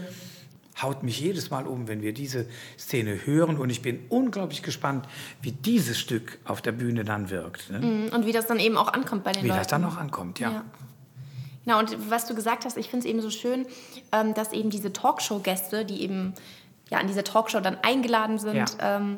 Haut 0.81 1.03
mich 1.03 1.19
jedes 1.19 1.49
Mal 1.49 1.67
um, 1.67 1.87
wenn 1.87 2.01
wir 2.01 2.13
diese 2.13 2.45
Szene 2.79 3.25
hören. 3.25 3.57
Und 3.57 3.69
ich 3.69 3.81
bin 3.81 3.99
unglaublich 4.09 4.63
gespannt, 4.63 5.05
wie 5.41 5.51
dieses 5.51 5.99
Stück 5.99 6.39
auf 6.45 6.61
der 6.61 6.71
Bühne 6.71 7.03
dann 7.03 7.29
wirkt. 7.29 7.69
Ne? 7.69 8.09
Und 8.13 8.25
wie 8.25 8.31
das 8.31 8.47
dann 8.47 8.59
eben 8.59 8.77
auch 8.77 8.91
ankommt 8.93 9.23
bei 9.23 9.31
den 9.33 9.43
Wie 9.43 9.47
Leuten. 9.47 9.59
das 9.59 9.67
dann 9.67 9.83
auch 9.83 9.97
ankommt, 9.97 10.39
ja. 10.39 10.51
Ja. 10.51 10.65
Genau, 11.65 11.77
und 11.79 12.09
was 12.09 12.25
du 12.25 12.33
gesagt 12.35 12.65
hast, 12.65 12.77
ich 12.77 12.89
finde 12.89 13.05
es 13.05 13.09
eben 13.11 13.21
so 13.21 13.29
schön, 13.29 13.65
ähm, 14.11 14.33
dass 14.33 14.51
eben 14.53 14.69
diese 14.71 14.91
Talkshow-Gäste, 14.93 15.85
die 15.85 16.01
eben 16.01 16.33
ja, 16.89 16.97
an 16.99 17.07
diese 17.07 17.23
Talkshow 17.23 17.59
dann 17.59 17.77
eingeladen 17.83 18.39
sind, 18.39 18.55
Ja. 18.55 18.65
ähm, 18.97 19.17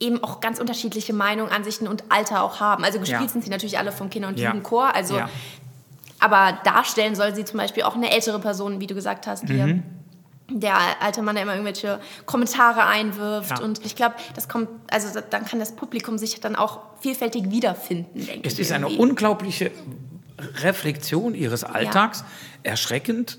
eben 0.00 0.22
auch 0.24 0.40
ganz 0.40 0.58
unterschiedliche 0.58 1.12
Meinungen, 1.12 1.50
Ansichten 1.52 1.86
und 1.88 2.04
Alter 2.10 2.42
auch 2.42 2.58
haben. 2.60 2.84
Also 2.84 2.98
gespielt 2.98 3.20
Ja. 3.22 3.28
sind 3.28 3.44
sie 3.44 3.50
natürlich 3.50 3.78
alle 3.78 3.92
vom 3.92 4.10
Kinder- 4.10 4.28
und. 4.28 4.38
Jugendchor, 4.40 4.94
also, 4.94 5.16
Ja. 5.18 5.30
aber 6.18 6.58
darstellen 6.64 7.14
soll 7.14 7.34
sie 7.34 7.44
zum 7.44 7.58
Beispiel 7.58 7.84
auch 7.84 7.94
eine 7.94 8.10
ältere 8.10 8.40
Person, 8.40 8.80
wie 8.80 8.86
du 8.86 8.94
gesagt 8.94 9.26
hast, 9.26 9.48
die 9.48 9.52
Mhm. 9.54 9.82
Der 10.50 11.02
alte 11.02 11.22
Mann, 11.22 11.34
der 11.34 11.42
immer 11.42 11.54
irgendwelche 11.54 12.00
Kommentare 12.24 12.86
einwirft. 12.86 13.50
Ja. 13.58 13.64
Und 13.64 13.84
ich 13.84 13.96
glaube, 13.96 14.14
das 14.34 14.48
kommt, 14.48 14.68
also 14.90 15.12
da- 15.12 15.20
dann 15.22 15.44
kann 15.44 15.58
das 15.58 15.74
Publikum 15.74 16.18
sich 16.18 16.38
dann 16.40 16.54
auch 16.56 16.80
vielfältig 17.00 17.50
wiederfinden, 17.50 18.24
denke 18.26 18.46
ich. 18.46 18.52
Es 18.52 18.58
ist 18.58 18.72
eine 18.72 18.86
irgendwie. 18.86 19.00
unglaubliche 19.02 19.70
Reflexion 20.62 21.34
ihres 21.34 21.64
Alltags, 21.64 22.24
erschreckend, 22.62 23.38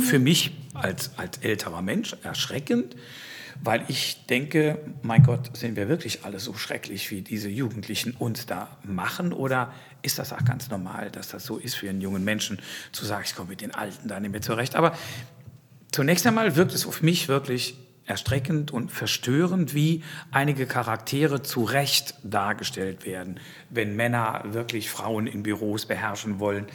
für 0.00 0.18
mich 0.18 0.52
als, 0.74 1.12
als 1.16 1.38
älterer 1.38 1.80
Mensch, 1.80 2.14
erschreckend, 2.22 2.96
weil 3.62 3.82
ich 3.88 4.26
denke, 4.26 4.78
mein 5.02 5.22
Gott, 5.22 5.56
sind 5.56 5.74
wir 5.76 5.88
wirklich 5.88 6.24
alle 6.24 6.38
so 6.38 6.52
schrecklich, 6.54 7.10
wie 7.10 7.22
diese 7.22 7.48
Jugendlichen 7.48 8.12
uns 8.18 8.44
da 8.46 8.68
machen? 8.82 9.32
Oder 9.32 9.72
ist 10.02 10.18
das 10.18 10.32
auch 10.34 10.44
ganz 10.44 10.68
normal, 10.70 11.10
dass 11.10 11.28
das 11.28 11.44
so 11.46 11.56
ist 11.56 11.76
für 11.76 11.88
einen 11.88 12.00
jungen 12.02 12.24
Menschen, 12.24 12.58
zu 12.92 13.04
sagen, 13.06 13.22
ich 13.26 13.34
komme 13.34 13.50
mit 13.50 13.60
den 13.62 13.74
Alten 13.74 14.08
da 14.08 14.20
nicht 14.20 14.32
mehr 14.32 14.42
zurecht? 14.42 14.76
Aber 14.76 14.92
Zunächst 15.92 16.26
einmal 16.26 16.54
wirkt 16.54 16.72
es 16.72 16.86
auf 16.86 17.02
mich 17.02 17.28
wirklich 17.28 17.76
erstreckend 18.06 18.70
und 18.70 18.90
verstörend, 18.90 19.74
wie 19.74 20.02
einige 20.30 20.66
Charaktere 20.66 21.42
zu 21.42 21.64
Recht 21.64 22.14
dargestellt 22.22 23.04
werden, 23.06 23.40
wenn 23.70 23.96
Männer 23.96 24.42
wirklich 24.46 24.90
Frauen 24.90 25.26
in 25.26 25.42
Büros 25.42 25.86
beherrschen 25.86 26.38
wollen. 26.38 26.66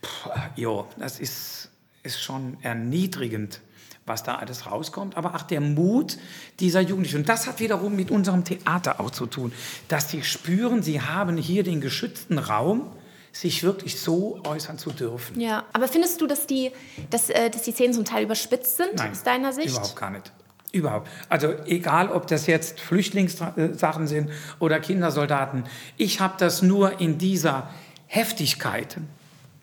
Puh, 0.00 0.30
jo, 0.56 0.86
das 0.98 1.20
ist, 1.20 1.70
ist 2.02 2.20
schon 2.20 2.56
erniedrigend, 2.62 3.60
was 4.04 4.22
da 4.22 4.36
alles 4.36 4.70
rauskommt. 4.70 5.16
Aber 5.16 5.34
auch 5.34 5.42
der 5.42 5.60
Mut 5.60 6.18
dieser 6.60 6.80
Jugendlichen. 6.80 7.18
Und 7.18 7.28
das 7.28 7.46
hat 7.46 7.60
wiederum 7.60 7.94
mit 7.96 8.10
unserem 8.10 8.44
Theater 8.44 9.00
auch 9.00 9.10
zu 9.10 9.26
tun, 9.26 9.52
dass 9.88 10.10
sie 10.10 10.22
spüren, 10.22 10.82
sie 10.82 11.00
haben 11.00 11.36
hier 11.36 11.64
den 11.64 11.80
geschützten 11.80 12.38
Raum, 12.38 12.92
sich 13.40 13.62
wirklich 13.62 14.00
so 14.00 14.40
äußern 14.44 14.78
zu 14.78 14.90
dürfen. 14.90 15.40
Ja, 15.40 15.64
aber 15.72 15.88
findest 15.88 16.20
du, 16.20 16.26
dass 16.26 16.46
die, 16.46 16.72
dass, 17.10 17.30
äh, 17.30 17.50
dass 17.50 17.62
die 17.62 17.72
Szenen 17.72 17.92
zum 17.92 18.04
Teil 18.04 18.24
überspitzt 18.24 18.76
sind, 18.76 18.94
Nein, 18.96 19.12
aus 19.12 19.22
deiner 19.22 19.52
Sicht? 19.52 19.68
Überhaupt 19.68 19.96
gar 19.96 20.10
nicht. 20.10 20.32
Überhaupt. 20.72 21.08
Also 21.28 21.54
egal, 21.66 22.10
ob 22.10 22.26
das 22.26 22.46
jetzt 22.46 22.80
Flüchtlingssachen 22.80 24.06
sind 24.06 24.30
oder 24.58 24.80
Kindersoldaten. 24.80 25.64
Ich 25.96 26.20
habe 26.20 26.34
das 26.38 26.60
nur 26.62 27.00
in 27.00 27.18
dieser 27.18 27.70
Heftigkeit 28.06 28.98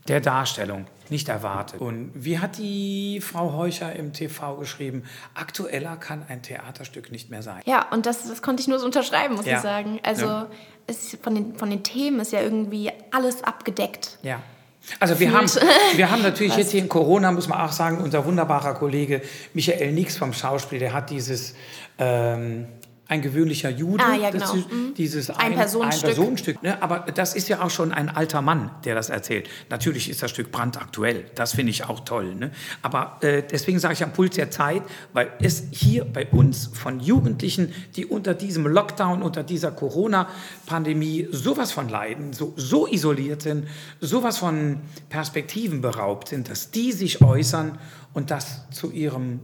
der 0.08 0.22
Darstellung 0.22 0.86
nicht 1.10 1.30
erwartet. 1.30 1.82
Und 1.82 2.12
wie 2.16 2.40
hat 2.40 2.58
die 2.58 3.20
Frau 3.22 3.54
Heucher 3.54 3.94
im 3.96 4.14
TV 4.14 4.56
geschrieben, 4.58 5.04
aktueller 5.34 5.98
kann 5.98 6.24
ein 6.28 6.42
Theaterstück 6.42 7.12
nicht 7.12 7.30
mehr 7.30 7.42
sein. 7.44 7.62
Ja, 7.66 7.88
und 7.92 8.06
das, 8.06 8.28
das 8.28 8.42
konnte 8.42 8.62
ich 8.62 8.68
nur 8.68 8.80
so 8.80 8.86
unterschreiben, 8.86 9.36
muss 9.36 9.46
Ja. 9.46 9.58
ich 9.58 9.62
sagen. 9.62 10.00
Also 10.04 10.26
Ja. 10.26 10.48
es, 10.88 11.18
von, 11.22 11.36
den, 11.36 11.56
von 11.56 11.70
den 11.70 11.84
Themen 11.84 12.20
ist 12.20 12.32
ja 12.32 12.42
irgendwie 12.42 12.92
alles 13.12 13.44
abgedeckt. 13.44 14.18
Ja. 14.24 14.42
Also 15.00 15.20
wir 15.20 15.32
haben, 15.32 15.48
wir 15.96 16.12
haben 16.12 16.22
natürlich 16.24 16.58
jetzt 16.58 16.72
hier 16.72 16.82
in 16.82 16.90
Corona, 16.90 17.32
muss 17.32 17.48
man 17.48 17.60
auch 17.62 17.72
sagen, 17.72 18.00
unser 18.00 18.26
wunderbarer 18.26 18.74
Kollege 18.74 19.22
Michael 19.54 19.94
Nix 19.94 20.18
vom 20.18 20.34
Schauspiel, 20.34 20.80
der 20.80 20.94
hat 20.94 21.10
dieses 21.10 21.56
ähm, 22.00 22.68
ein 23.14 23.22
gewöhnlicher 23.22 23.70
Jude, 23.70 24.04
Ah, 24.04 24.16
ja, 24.16 24.32
genau. 24.32 24.54
ist 24.56 24.66
dieses 24.98 25.30
Ein-Personenstück. 25.30 26.10
Ein-Personenstück, 26.10 26.64
ne? 26.64 26.82
Aber 26.82 27.00
das 27.14 27.36
ist 27.36 27.48
ja 27.48 27.62
auch 27.62 27.70
schon 27.70 27.92
ein 27.94 28.10
alter 28.10 28.42
Mann, 28.42 28.72
der 28.86 28.96
das 28.96 29.10
erzählt. 29.10 29.48
Natürlich 29.70 30.10
ist 30.10 30.24
das 30.24 30.32
Stück 30.32 30.52
brandaktuell, 30.52 31.26
das 31.36 31.54
finde 31.54 31.70
ich 31.70 31.86
auch 31.86 32.00
toll. 32.00 32.34
Ne? 32.34 32.52
Aber 32.82 33.18
äh, 33.22 33.44
deswegen 33.44 33.78
sage 33.78 33.94
ich 33.94 34.04
am 34.04 34.14
Puls 34.14 34.36
der 34.36 34.50
Zeit, 34.50 34.82
weil 35.14 35.32
es 35.40 35.66
hier 35.70 36.06
bei 36.06 36.26
uns 36.26 36.72
von 36.74 37.00
Jugendlichen, 37.00 37.72
die 37.96 38.08
unter 38.08 38.34
diesem 38.34 38.66
Lockdown, 38.66 39.22
unter 39.22 39.44
dieser 39.44 39.72
Corona-Pandemie 39.72 41.28
sowas 41.32 41.72
von 41.72 41.90
leiden, 41.90 42.34
so, 42.34 42.54
so 42.56 42.88
isoliert 42.88 43.44
sind, 43.44 43.68
sowas 44.02 44.40
von 44.40 44.80
Perspektiven 45.10 45.82
beraubt 45.82 46.30
sind, 46.30 46.50
dass 46.50 46.72
die 46.72 46.92
sich 46.92 47.22
äußern 47.22 47.78
und 48.14 48.32
das 48.32 48.68
zu 48.72 48.92
ihrem 48.92 49.40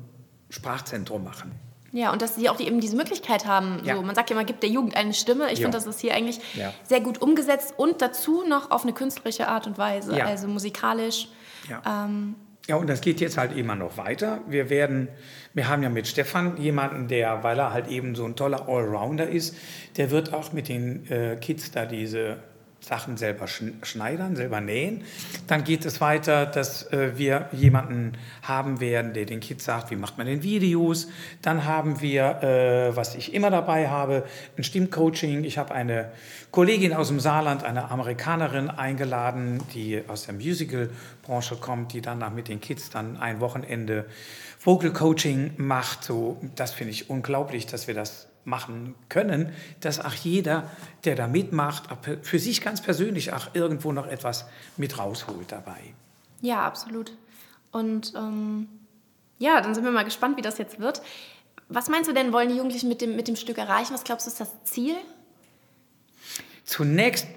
Sprachzentrum 0.50 1.24
machen. 1.24 1.69
Ja, 1.92 2.12
und 2.12 2.22
dass 2.22 2.36
sie 2.36 2.50
auch 2.50 2.58
die, 2.58 2.68
eben 2.68 2.80
diese 2.82 2.96
Möglichkeit 2.96 3.46
haben. 3.46 3.82
Ja. 3.84 3.96
So, 3.96 4.02
man 4.02 4.16
sagt 4.16 4.30
ja, 4.30 4.36
man 4.36 4.46
gibt 4.46 4.62
der 4.64 4.70
Jugend 4.70 4.96
eine 4.96 5.14
Stimme. 5.14 5.52
Ich 5.52 5.60
finde, 5.62 5.78
das 5.78 5.86
ist 5.88 6.00
hier 6.00 6.14
eigentlich 6.14 6.40
Ja. 6.56 6.74
sehr 6.84 7.02
gut 7.02 7.22
umgesetzt 7.22 7.74
und 7.78 8.02
dazu 8.02 8.44
noch 8.48 8.72
auf 8.72 8.84
eine 8.84 8.94
künstlerische 8.94 9.48
Art 9.48 9.68
und 9.68 9.78
Weise, 9.78 10.16
Ja. 10.18 10.26
also 10.26 10.48
musikalisch. 10.48 11.28
Ja. 11.70 12.06
Ähm, 12.06 12.36
Ja, 12.68 12.76
und 12.76 12.88
das 12.88 13.02
geht 13.02 13.20
jetzt 13.20 13.36
halt 13.40 13.58
immer 13.58 13.74
noch 13.74 13.98
weiter. 13.98 14.42
Wir 14.48 14.70
werden, 14.70 15.08
wir 15.56 15.68
haben 15.70 15.82
ja 15.82 15.90
mit 15.90 16.08
Stefan 16.08 16.56
jemanden, 16.58 17.08
der, 17.08 17.42
weil 17.44 17.58
er 17.58 17.74
halt 17.74 17.88
eben 17.88 18.14
so 18.14 18.26
ein 18.26 18.36
toller 18.36 18.70
Allrounder 18.70 19.28
ist, 19.28 19.56
der 19.98 20.12
wird 20.12 20.34
auch 20.34 20.54
mit 20.54 20.68
den 20.70 21.10
äh, 21.10 21.36
Kids 21.38 21.72
da 21.72 21.86
diese 21.88 22.38
Sachen 22.82 23.18
selber 23.18 23.46
schn- 23.46 23.84
schneidern, 23.84 24.36
selber 24.36 24.62
nähen. 24.62 25.04
Dann 25.48 25.64
geht 25.64 25.86
es 25.86 26.02
weiter, 26.02 26.46
dass 26.46 26.92
äh, 26.92 27.18
wir 27.18 27.50
jemanden 27.52 28.14
haben 28.42 28.80
werden, 28.80 29.14
der 29.14 29.26
den 29.26 29.42
Kids 29.42 29.66
sagt, 29.66 29.92
wie 29.92 29.96
macht 29.96 30.18
man 30.18 30.26
denn 30.28 30.42
Videos. 30.44 31.08
Dann 31.42 31.66
haben 31.66 32.02
wir, 32.02 32.42
äh, 32.42 32.96
was 32.96 33.16
ich 33.16 33.34
immer 33.34 33.52
dabei 33.52 33.90
habe, 33.90 34.24
ein 34.58 34.64
Stimmcoaching. 34.64 35.44
Ich 35.44 35.58
habe 35.58 35.74
eine 35.74 36.12
Kollegin 36.52 36.94
aus 36.94 37.10
dem 37.10 37.20
Saarland, 37.20 37.64
eine 37.64 37.92
Amerikanerin 37.92 38.70
eingeladen, 38.70 39.62
die 39.74 40.02
aus 40.08 40.26
der 40.26 40.34
Musical-Branche 40.36 41.58
kommt, 41.58 41.94
die 41.94 42.02
danach 42.02 42.32
mit 42.32 42.48
den 42.48 42.62
Kids 42.62 42.90
dann 42.90 43.18
ein 43.18 43.40
Wochenende 43.40 44.06
Vocal 44.64 44.92
Coaching 44.92 45.52
macht. 45.58 46.04
So, 46.04 46.38
das 46.56 46.72
finde 46.72 46.92
ich 46.92 47.10
unglaublich, 47.10 47.68
dass 47.68 47.88
wir 47.88 47.94
das 47.94 48.29
machen 48.46 48.96
können, 49.10 49.54
dass 49.80 50.04
auch 50.04 50.14
jeder, 50.14 50.70
der 51.06 51.16
da 51.16 51.28
mitmacht, 51.28 51.84
für 52.22 52.40
sich 52.40 52.62
ganz 52.62 52.82
persönlich 52.82 53.34
auch 53.34 53.54
irgendwo 53.54 53.92
noch 53.92 54.08
etwas 54.08 54.46
mit 54.78 54.98
rausholt 54.98 55.52
dabei. 55.52 55.80
ja, 56.42 56.66
absolut. 56.66 57.12
Und 57.72 58.14
ähm, 58.16 58.68
ja, 59.38 59.62
dann 59.62 59.76
sind 59.76 59.84
wir 59.84 59.92
mal 59.92 60.04
gespannt, 60.04 60.38
wie 60.38 60.42
das 60.42 60.58
jetzt 60.58 60.80
wird. 60.80 61.02
Was 61.68 61.88
meinst 61.88 62.10
du 62.10 62.14
denn, 62.14 62.34
wollen 62.34 62.50
die 62.50 62.56
Jugendlichen 62.56 62.90
mit 62.90 63.02
dem, 63.02 63.16
mit 63.16 63.28
dem 63.28 63.36
Stück 63.36 63.58
erreichen? 63.58 63.94
Was 63.94 64.04
glaubst 64.04 64.26
du, 64.26 64.32
ist 64.32 64.40
das 64.40 64.50
Ziel? 64.64 64.96
Zunächst, 66.66 67.28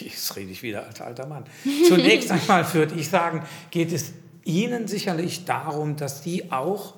jetzt 0.00 0.36
rede 0.36 0.50
ich 0.50 0.62
wieder 0.62 0.86
als 0.86 1.00
alter 1.00 1.26
Mann, 1.26 1.44
zunächst 1.86 2.30
einmal 2.30 2.72
würde 2.74 2.94
ich 2.94 3.08
sagen, 3.08 3.42
geht 3.70 3.92
es 3.92 4.12
Ihnen 4.44 4.88
sicherlich 4.88 5.44
darum, 5.44 5.96
dass 5.96 6.22
Sie 6.22 6.50
auch 6.50 6.94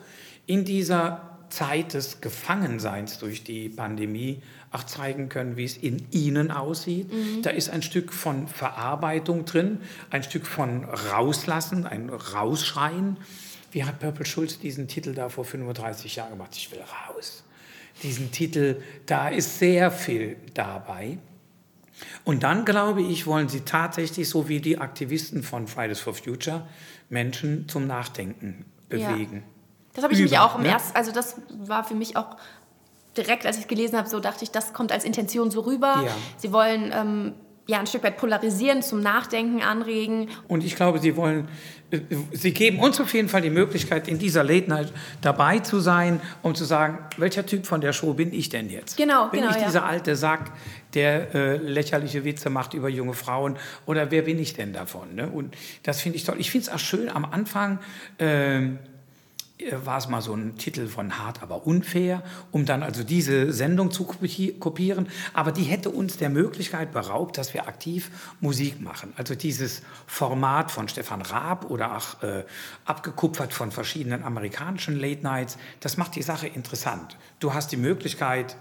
in 0.47 0.65
dieser 0.65 1.30
Zeit 1.51 1.95
des 1.95 2.21
Gefangenseins 2.21 3.19
durch 3.19 3.45
die 3.45 3.69
Pandemie 3.69 4.43
auch 4.71 4.85
zeigen 4.85 5.29
können, 5.29 5.57
wie 5.57 5.65
es 5.65 5.77
in 5.77 6.07
Ihnen 6.11 6.51
aussieht. 6.51 7.11
Da 7.43 7.51
ist 7.51 7.71
ein 7.71 7.83
Stück 7.83 8.13
von 8.13 8.49
Verarbeitung 8.49 9.45
drin, 9.45 9.81
ein 10.11 10.23
Stück 10.23 10.47
von 10.47 10.85
Rauslassen, 10.85 11.87
ein 11.87 12.09
Rausschreien. 12.09 13.17
Wie 13.73 13.85
hat 13.85 13.99
Purple 14.01 14.27
Schulz 14.27 14.59
diesen 14.59 14.89
Titel 14.89 15.15
da 15.15 15.29
vor 15.29 15.45
35 15.45 16.17
Jahren 16.17 16.31
gemacht? 16.31 16.51
Ich 16.55 16.71
will 16.73 16.81
raus. 17.09 17.45
Diesen 18.03 18.31
Titel, 18.33 18.81
da 19.07 19.29
ist 19.29 19.59
sehr 19.59 19.91
viel 19.91 20.37
dabei. 20.55 21.19
Und 22.25 22.43
dann, 22.43 22.65
glaube 22.65 23.03
ich, 23.03 23.27
wollen 23.27 23.49
sie 23.49 23.61
tatsächlich, 23.61 24.29
so 24.29 24.49
wie 24.49 24.61
die 24.61 24.79
Aktivisten 24.79 25.43
von 25.43 25.67
Fridays 25.67 26.01
for 26.01 26.15
Future, 26.15 26.67
Menschen 27.09 27.69
zum 27.69 27.87
Nachdenken 27.87 28.65
Ja. 29.43 29.60
Das 30.01 30.05
habe 30.05 30.15
ich 30.15 30.21
nämlich 30.21 30.39
auch 30.39 30.57
im 30.57 30.63
ne? 30.63 30.69
ersten, 30.69 30.97
also 30.97 31.13
das 31.13 31.37
war 31.51 31.85
für 31.85 31.95
mich 31.95 32.17
auch 32.17 32.37
direkt, 33.17 33.45
als 33.45 33.57
ich 33.57 33.65
es 33.65 33.69
gelesen 33.69 33.99
habe, 33.99 34.09
so 34.09 34.19
dachte 34.19 34.45
ich, 34.45 34.51
das 34.51 34.73
kommt 34.73 34.93
als 34.93 35.05
Intention 35.05 35.51
so 35.51 35.61
rüber. 35.61 36.03
Ja. 36.07 36.17
Sie 36.39 36.53
wollen 36.53 36.91
ähm, 36.95 37.35
ja 37.67 37.79
ein 37.79 37.87
Stück 37.87 38.03
weit 38.03 38.17
polarisieren, 38.17 38.83
zum 38.83 39.01
Nachdenken 39.01 39.63
anregen. 39.63 40.29
Und 40.49 40.65
ich 40.65 40.75
glaube, 40.75 41.01
sie 41.01 41.17
wollen, 41.17 41.49
äh, 41.91 42.01
sie 42.33 42.55
geben 42.55 42.81
uns 42.81 42.99
auf 42.99 43.13
jeden 43.13 43.29
Fall 43.29 43.43
die 43.43 43.51
Möglichkeit, 43.51 44.09
in 44.09 44.19
dieser 44.19 44.43
Late 44.43 44.71
Night 44.71 44.93
dabei 45.21 45.59
zu 45.59 45.81
sein, 45.81 46.21
um 46.43 46.55
zu 46.55 46.65
sagen, 46.65 46.99
welcher 47.19 47.45
Typ 47.45 47.67
von 47.67 47.83
der 47.83 47.93
Show 47.93 48.15
bin 48.15 48.33
ich 48.33 48.49
denn 48.49 48.71
jetzt? 48.71 48.97
Genau, 48.97 49.29
bin 49.29 49.41
genau, 49.41 49.53
ich 49.53 49.61
ja. 49.61 49.67
dieser 49.67 49.85
alte 49.85 50.17
Sack, 50.17 50.53
der 50.95 51.35
äh, 51.35 51.57
lächerliche 51.57 52.25
Witze 52.25 52.49
macht 52.49 52.75
über 52.75 52.89
junge 52.89 53.15
Frauen? 53.15 53.57
Oder 53.87 54.11
wer 54.11 54.23
bin 54.23 54.39
ich 54.39 54.55
denn 54.55 54.73
davon? 54.73 55.15
Ne? 55.15 55.29
Und 55.29 55.55
das 55.83 56.01
finde 56.01 56.17
ich 56.17 56.25
toll. 56.25 56.37
Ich 56.39 56.51
finde 56.51 56.69
es 56.69 56.73
auch 56.73 56.79
schön, 56.79 57.09
am 57.09 57.25
Anfang 57.25 57.79
äh, 58.19 58.63
war 59.85 59.99
es 59.99 60.09
mal 60.09 60.23
so 60.23 60.35
ein 60.35 60.57
Titel 60.57 60.89
von 60.89 61.19
Hart, 61.19 61.43
aber 61.43 61.67
unfair, 61.67 62.23
um 62.51 62.65
dann 62.65 62.83
also 62.83 63.03
diese 63.05 63.53
Sendung 63.53 63.91
zu 63.91 64.05
kopi- 64.05 64.59
kopieren. 64.59 65.09
Aber 65.35 65.53
die 65.53 65.65
hätte 65.65 65.91
uns 65.91 66.17
der 66.17 66.31
Möglichkeit 66.31 66.93
beraubt, 66.93 67.39
dass 67.39 67.55
wir 67.55 67.69
aktiv 67.69 68.11
Musik 68.41 68.81
machen. 68.81 69.13
Also 69.17 69.35
dieses 69.35 69.83
Format 70.07 70.71
von 70.71 70.89
Stefan 70.89 71.23
Raab 71.23 71.71
oder 71.71 71.97
auch 71.97 72.23
äh, 72.23 72.45
abgekupfert 72.85 73.53
von 73.53 73.71
verschiedenen 73.71 74.23
amerikanischen 74.23 74.99
Late 74.99 75.23
Nights, 75.23 75.59
das 75.81 75.97
macht 75.97 76.17
die 76.17 76.23
Sache 76.23 76.47
interessant. 76.47 77.17
Du 77.39 77.55
hast 77.55 77.73
die 77.73 77.77
Möglichkeit, 77.77 78.57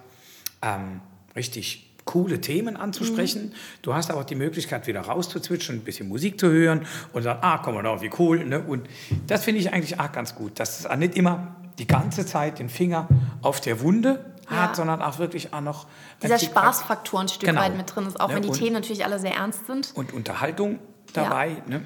ähm, 0.62 1.02
richtig 1.36 1.89
coole 2.12 2.42
Themen 2.42 2.76
anzusprechen. 2.76 3.54
Du 3.82 3.94
hast 3.94 4.10
aber 4.10 4.22
auch 4.22 4.26
die 4.26 4.36
Möglichkeit, 4.36 4.88
wieder 4.88 5.02
rauszuzwitschen, 5.02 5.76
ein 5.78 5.84
bisschen 5.84 6.08
Musik 6.10 6.40
zu 6.40 6.50
hören 6.50 6.86
und 7.14 7.24
sagen, 7.24 7.40
ah, 7.42 7.60
komm 7.60 7.76
mal 7.76 7.84
da, 7.84 8.02
wie 8.02 8.10
cool. 8.18 8.44
Ne? 8.46 8.60
Und 8.62 8.88
das 9.28 9.44
finde 9.44 9.62
ich 9.62 9.72
eigentlich 9.72 10.00
auch 10.00 10.12
ganz 10.12 10.34
gut, 10.36 10.60
dass 10.60 10.80
es 10.86 10.98
nicht 10.98 11.16
immer 11.16 11.56
die 11.78 11.88
ganze 11.88 12.26
Zeit 12.26 12.60
den 12.60 12.70
Finger 12.70 13.08
auf 13.42 13.62
der 13.62 13.82
Wunde 13.82 14.26
hat, 14.48 14.70
Ja. 14.72 14.76
sondern 14.76 15.02
auch 15.02 15.20
wirklich 15.20 15.54
auch 15.54 15.62
noch... 15.62 15.86
Dieser 16.24 16.40
Spaßfaktor 16.40 17.20
ein 17.22 17.28
Stück 17.30 17.48
Genau. 17.50 17.62
weit 17.62 17.78
mit 17.78 17.96
drin 17.96 18.08
ist, 18.08 18.20
auch 18.20 18.30
Ne, 18.30 18.36
wenn 18.36 18.42
die 18.42 18.50
und- 18.50 18.58
Themen 18.58 18.74
natürlich 18.74 19.06
alle 19.06 19.20
sehr 19.20 19.36
ernst 19.36 19.68
sind. 19.68 19.92
und 19.96 20.12
Unterhaltung 20.12 20.80
dabei. 21.14 21.58
Ne? 21.68 21.82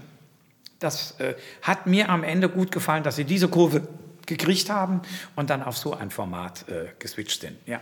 Das 0.79 1.19
äh, 1.19 1.35
hat 1.61 1.85
mir 1.87 2.09
am 2.09 2.23
Ende 2.23 2.47
gut 2.49 2.71
gefallen, 2.71 3.03
dass 3.03 3.17
sie 3.17 3.25
diese 3.25 3.47
Kurve 3.49 3.87
gekriegt 4.25 4.69
haben 4.69 5.01
und 5.35 5.49
dann 5.49 5.61
auf 5.63 5.77
so 5.77 5.93
ein 5.93 6.09
Format 6.09 6.65
äh, 6.69 6.85
geswitcht 6.99 7.41
sind. 7.41 7.57
Ja. 7.65 7.79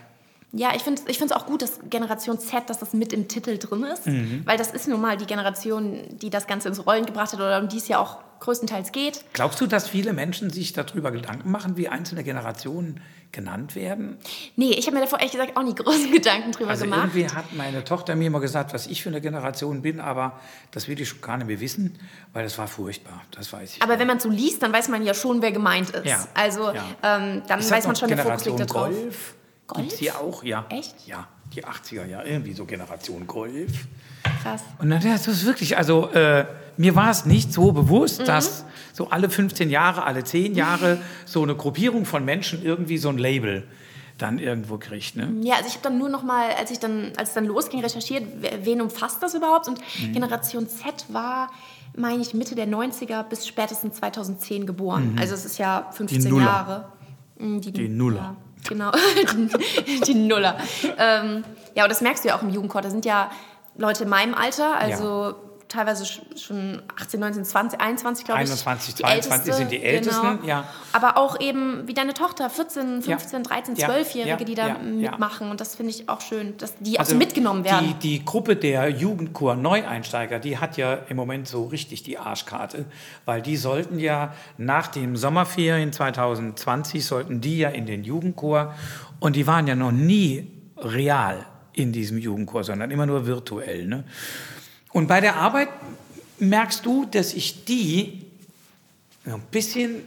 Ja, 0.54 0.72
ich 0.76 0.82
finde 0.84 1.02
es 1.08 1.32
auch 1.32 1.46
gut, 1.46 1.62
dass 1.62 1.80
Generation 1.90 2.38
Z, 2.38 2.70
dass 2.70 2.80
das 2.80 2.92
mit 2.94 3.14
im 3.14 3.28
Titel 3.30 3.58
drin 3.58 3.84
ist, 3.84 4.06
Mhm. 4.08 4.42
weil 4.46 4.58
das 4.58 4.72
ist 4.72 4.88
nun 4.88 5.00
mal 5.00 5.16
die 5.16 5.26
Generation, 5.26 6.04
die 6.22 6.30
das 6.30 6.46
Ganze 6.46 6.68
ins 6.68 6.86
Rollen 6.86 7.06
gebracht 7.06 7.32
hat 7.32 7.40
oder 7.40 7.60
um 7.62 7.70
die 7.70 7.78
es 7.78 7.88
ja 7.88 8.00
auch 8.00 8.18
größtenteils 8.42 8.92
geht. 8.92 9.24
Glaubst 9.34 9.62
du, 9.62 9.68
dass 9.68 9.88
viele 9.88 10.12
Menschen 10.14 10.50
sich 10.50 10.74
darüber 10.74 11.12
Gedanken 11.12 11.52
machen, 11.52 11.78
wie 11.78 11.88
einzelne 11.88 12.24
Generationen 12.24 13.00
genannt 13.32 13.76
werden? 13.76 14.18
Nee, 14.58 14.72
ich 14.72 14.88
habe 14.88 14.96
mir 14.96 15.02
davor 15.04 15.20
ehrlich 15.20 15.32
gesagt 15.34 15.56
auch 15.56 15.64
nie 15.64 15.76
großen 15.76 16.12
Gedanken 16.12 16.52
drüber 16.52 16.72
Also 16.72 16.84
gemacht. 16.84 17.02
irgendwie 17.14 17.30
hat 17.34 17.54
meine 17.56 17.84
Tochter 17.86 18.16
mir 18.16 18.30
mal 18.30 18.40
gesagt, 18.40 18.74
was 18.74 18.88
ich 18.88 19.04
für 19.04 19.10
eine 19.10 19.22
Generation 19.22 19.82
bin, 19.84 20.02
aber 20.02 20.38
das 20.72 20.88
will 20.90 21.00
ich 21.00 21.08
schon 21.08 21.22
gar 21.22 21.38
nicht 21.38 21.48
mehr 21.48 21.62
wissen, 21.62 21.98
weil 22.34 22.44
das 22.44 22.58
war 22.58 22.68
furchtbar, 22.68 23.22
das 23.32 23.54
weiß 23.54 23.76
ich. 23.78 23.82
Aber 23.84 24.00
wenn 24.00 24.08
man 24.08 24.20
so 24.20 24.28
liest, 24.28 24.62
dann 24.64 24.74
weiß 24.74 24.90
man 24.90 25.06
ja 25.06 25.14
schon, 25.14 25.42
wer 25.42 25.52
gemeint 25.54 25.92
ist. 25.92 26.06
Ja. 26.08 26.28
Also 26.34 26.72
Ja. 26.74 26.84
ähm, 27.04 27.44
dann 27.48 27.60
Ist 27.60 27.72
weiß 27.72 27.88
man 27.88 27.96
schon, 27.96 28.10
der 28.10 28.18
Fokus 28.18 28.44
liegt 28.46 28.60
da 28.60 28.66
drauf. 28.66 28.90
Golf? 28.90 29.36
Golf? 29.72 29.88
Gibt's 29.88 30.00
die 30.00 30.12
auch? 30.12 30.44
Ja. 30.44 30.66
Echt? 30.70 30.96
Ja, 31.08 31.28
die 31.56 31.66
80er 31.66 32.06
Jahre, 32.06 32.28
irgendwie 32.28 32.54
so 32.54 32.66
Generation 32.66 33.26
Golf. 33.28 33.72
Krass. 34.44 34.62
Und 34.80 34.90
dann, 34.92 35.02
das 35.04 35.28
ist 35.28 35.46
wirklich, 35.46 35.78
also 35.78 36.10
äh, 36.12 36.46
mir 36.78 36.96
war 36.96 37.10
es 37.10 37.26
nicht 37.26 37.52
so 37.52 37.72
bewusst, 37.72 38.22
Mhm. 38.22 38.26
dass 38.26 38.66
so 38.94 39.10
alle 39.10 39.30
15 39.30 39.70
Jahre, 39.70 40.04
alle 40.04 40.24
10 40.24 40.54
Jahre 40.56 41.00
so 41.26 41.42
eine 41.44 41.56
Gruppierung 41.56 42.06
von 42.06 42.24
Menschen 42.24 42.64
irgendwie 42.64 42.98
so 42.98 43.10
ein 43.10 43.18
Label 43.18 43.68
dann 44.18 44.38
irgendwo 44.38 44.78
kriegt. 44.78 45.16
Ne? 45.16 45.34
Ja, 45.42 45.56
also 45.56 45.68
ich 45.68 45.74
habe 45.74 45.84
dann 45.84 45.98
nur 45.98 46.10
noch 46.10 46.22
mal, 46.24 46.52
als 46.60 46.70
ich 46.70 46.78
dann, 46.80 47.12
als 47.18 47.30
es 47.30 47.36
dann 47.36 47.46
losging, 47.46 47.82
recherchiert, 47.82 48.24
wen 48.64 48.80
umfasst 48.82 49.24
das 49.24 49.34
überhaupt? 49.34 49.68
Und 49.68 49.80
Mhm. 50.00 50.14
Generation 50.14 50.68
Z 50.70 51.06
war, 51.10 51.50
meine 51.98 52.22
ich, 52.22 52.34
Mitte 52.36 52.54
der 52.56 52.68
90er 52.68 53.24
bis 53.24 53.48
spätestens 53.48 53.96
2010 53.96 54.66
geboren. 54.68 55.16
Also 55.20 55.34
es 55.34 55.44
ist 55.46 55.58
ja 55.58 55.90
15 55.92 56.24
Mhm. 56.24 56.30
Nuller. 56.30 56.46
Jahre. 56.46 56.86
Mm, 57.40 57.60
Die, 57.62 57.72
Die 57.72 57.90
Nuller. 57.90 58.36
Ja, 58.64 58.70
genau, 58.70 58.92
die, 60.06 60.14
Nuller. 60.14 60.58
Ähm, 60.98 61.44
ja, 61.76 61.84
und 61.84 61.90
das 61.90 62.02
merkst 62.02 62.24
du 62.24 62.30
ja 62.30 62.36
auch 62.36 62.42
im 62.42 62.50
Jugendchor. 62.50 62.82
Da 62.82 62.90
sind 62.90 63.06
ja 63.06 63.32
Leute 63.78 64.04
in 64.04 64.10
meinem 64.10 64.34
Alter, 64.34 64.76
also 64.76 65.36
teilweise 65.72 66.06
schon 66.06 66.82
18, 67.00 67.20
19, 67.20 67.46
20, 67.46 67.80
21, 67.82 68.26
glaube 68.26 68.42
ich. 68.44 68.50
21, 68.50 68.96
22 68.96 69.54
sind 69.54 69.72
die 69.72 69.82
Ältesten, 69.82 70.40
genau. 70.40 70.48
ja. 70.48 70.66
Aber 70.92 71.18
auch 71.18 71.40
eben 71.40 71.88
wie 71.88 71.94
deine 71.94 72.14
Tochter, 72.14 72.50
14, 72.50 73.02
15, 73.02 73.44
Ja. 73.44 73.50
13, 73.50 73.76
Ja. 73.76 73.88
12-Jährige, 73.90 74.30
Ja. 74.30 74.46
die 74.46 74.56
da 74.56 74.78
mitmachen. 74.80 75.50
Und 75.50 75.62
das 75.62 75.76
finde 75.76 75.92
ich 75.92 76.10
auch 76.10 76.22
schön, 76.22 76.58
dass 76.58 76.76
die 76.80 77.00
Also 77.00 77.10
auch 77.10 77.14
so 77.14 77.18
mitgenommen 77.18 77.64
werden. 77.64 77.96
Die, 78.02 78.18
die 78.18 78.26
Gruppe 78.26 78.56
der 78.56 78.90
Jugendchor 78.90 79.56
Neueinsteiger, 79.56 80.40
die 80.40 80.58
hat 80.58 80.78
ja 80.78 80.94
im 81.10 81.18
Moment 81.18 81.48
so 81.48 81.66
richtig 81.66 82.04
die 82.04 82.18
Arschkarte, 82.18 82.86
weil 83.26 83.42
die 83.42 83.58
sollten 83.58 84.00
ja 84.00 84.34
nach 84.58 84.88
den 84.88 85.16
Sommerferien 85.16 85.94
2020 85.94 87.06
sollten 87.06 87.42
die 87.42 87.60
ja 87.60 87.70
in 87.70 87.86
den 87.86 88.04
Jugendchor 88.04 88.76
und 89.20 89.36
die 89.36 89.48
waren 89.48 89.68
ja 89.68 89.76
noch 89.76 89.92
nie 89.92 90.52
real 90.78 91.46
in 91.74 91.92
diesem 91.94 92.18
Jugendchor, 92.18 92.64
sondern 92.64 92.92
immer 92.92 93.06
nur 93.06 93.26
virtuell. 93.26 93.86
Ne? 93.88 94.04
Und 94.94 95.08
bei 95.08 95.22
der 95.22 95.36
Arbeit 95.38 95.70
merkst 96.40 96.86
du, 96.86 97.06
dass 97.06 97.34
ich 97.34 97.66
die 97.66 98.26
ein 99.26 99.42
bisschen, 99.52 100.02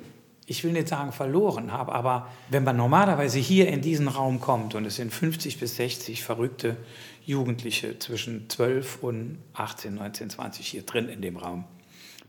ich 0.47 0.65
will 0.65 0.73
nicht 0.73 0.89
sagen 0.89 1.13
verloren 1.13 1.73
habe, 1.73 1.93
aber 1.95 2.29
wenn 2.51 2.65
man 2.65 2.77
normalerweise 2.77 3.39
hier 3.39 3.69
in 3.69 3.81
diesen 3.81 4.09
Raum 4.09 4.41
kommt 4.41 4.75
und 4.75 4.85
es 4.85 4.97
sind 4.97 5.13
50 5.13 5.61
bis 5.61 5.77
60 5.77 6.23
verrückte 6.23 6.77
Jugendliche 7.25 7.99
zwischen 7.99 8.51
12 8.51 8.99
und 9.03 9.39
18, 9.55 9.95
19, 9.95 10.31
20 10.31 10.67
hier 10.67 10.83
drin 10.83 11.09
in 11.09 11.23
dem 11.23 11.37
Raum, 11.37 11.65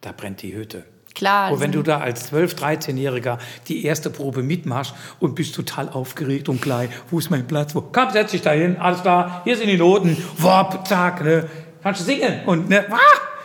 da 0.02 0.12
brennt 0.12 0.41
die 0.41 0.54
Hütte. 0.54 0.86
Klar. 1.15 1.54
Und 1.54 1.62
wenn 1.62 1.72
du 1.72 1.82
da 1.82 2.00
als 2.00 2.32
12-, 2.32 2.56
13-Jähriger 2.56 3.39
die 3.70 3.86
erste 3.86 4.10
Probe 4.10 4.44
mitmachst 4.44 4.94
und 5.20 5.34
bist 5.34 5.56
total 5.56 5.88
aufgeregt 5.89 6.50
und 6.50 6.62
klein, 6.62 6.89
wo 7.10 7.20
ist 7.20 7.30
mein 7.30 7.48
Platz? 7.48 7.74
Wo? 7.74 7.82
Komm, 7.82 8.12
setz 8.12 8.32
dich 8.32 8.41
da 8.41 8.52
hin, 8.52 8.76
alles 8.78 9.02
klar, 9.02 9.41
hier 9.46 9.56
sind 9.56 9.68
die 9.68 9.78
Noten, 9.78 10.18
wop, 10.38 10.86
zack, 10.86 11.24
ne? 11.24 11.50
Kannst 11.86 12.02
du 12.02 12.06
singen 12.06 12.39
und 12.48 12.67
ne, 12.67 12.84
ah, 12.89 12.98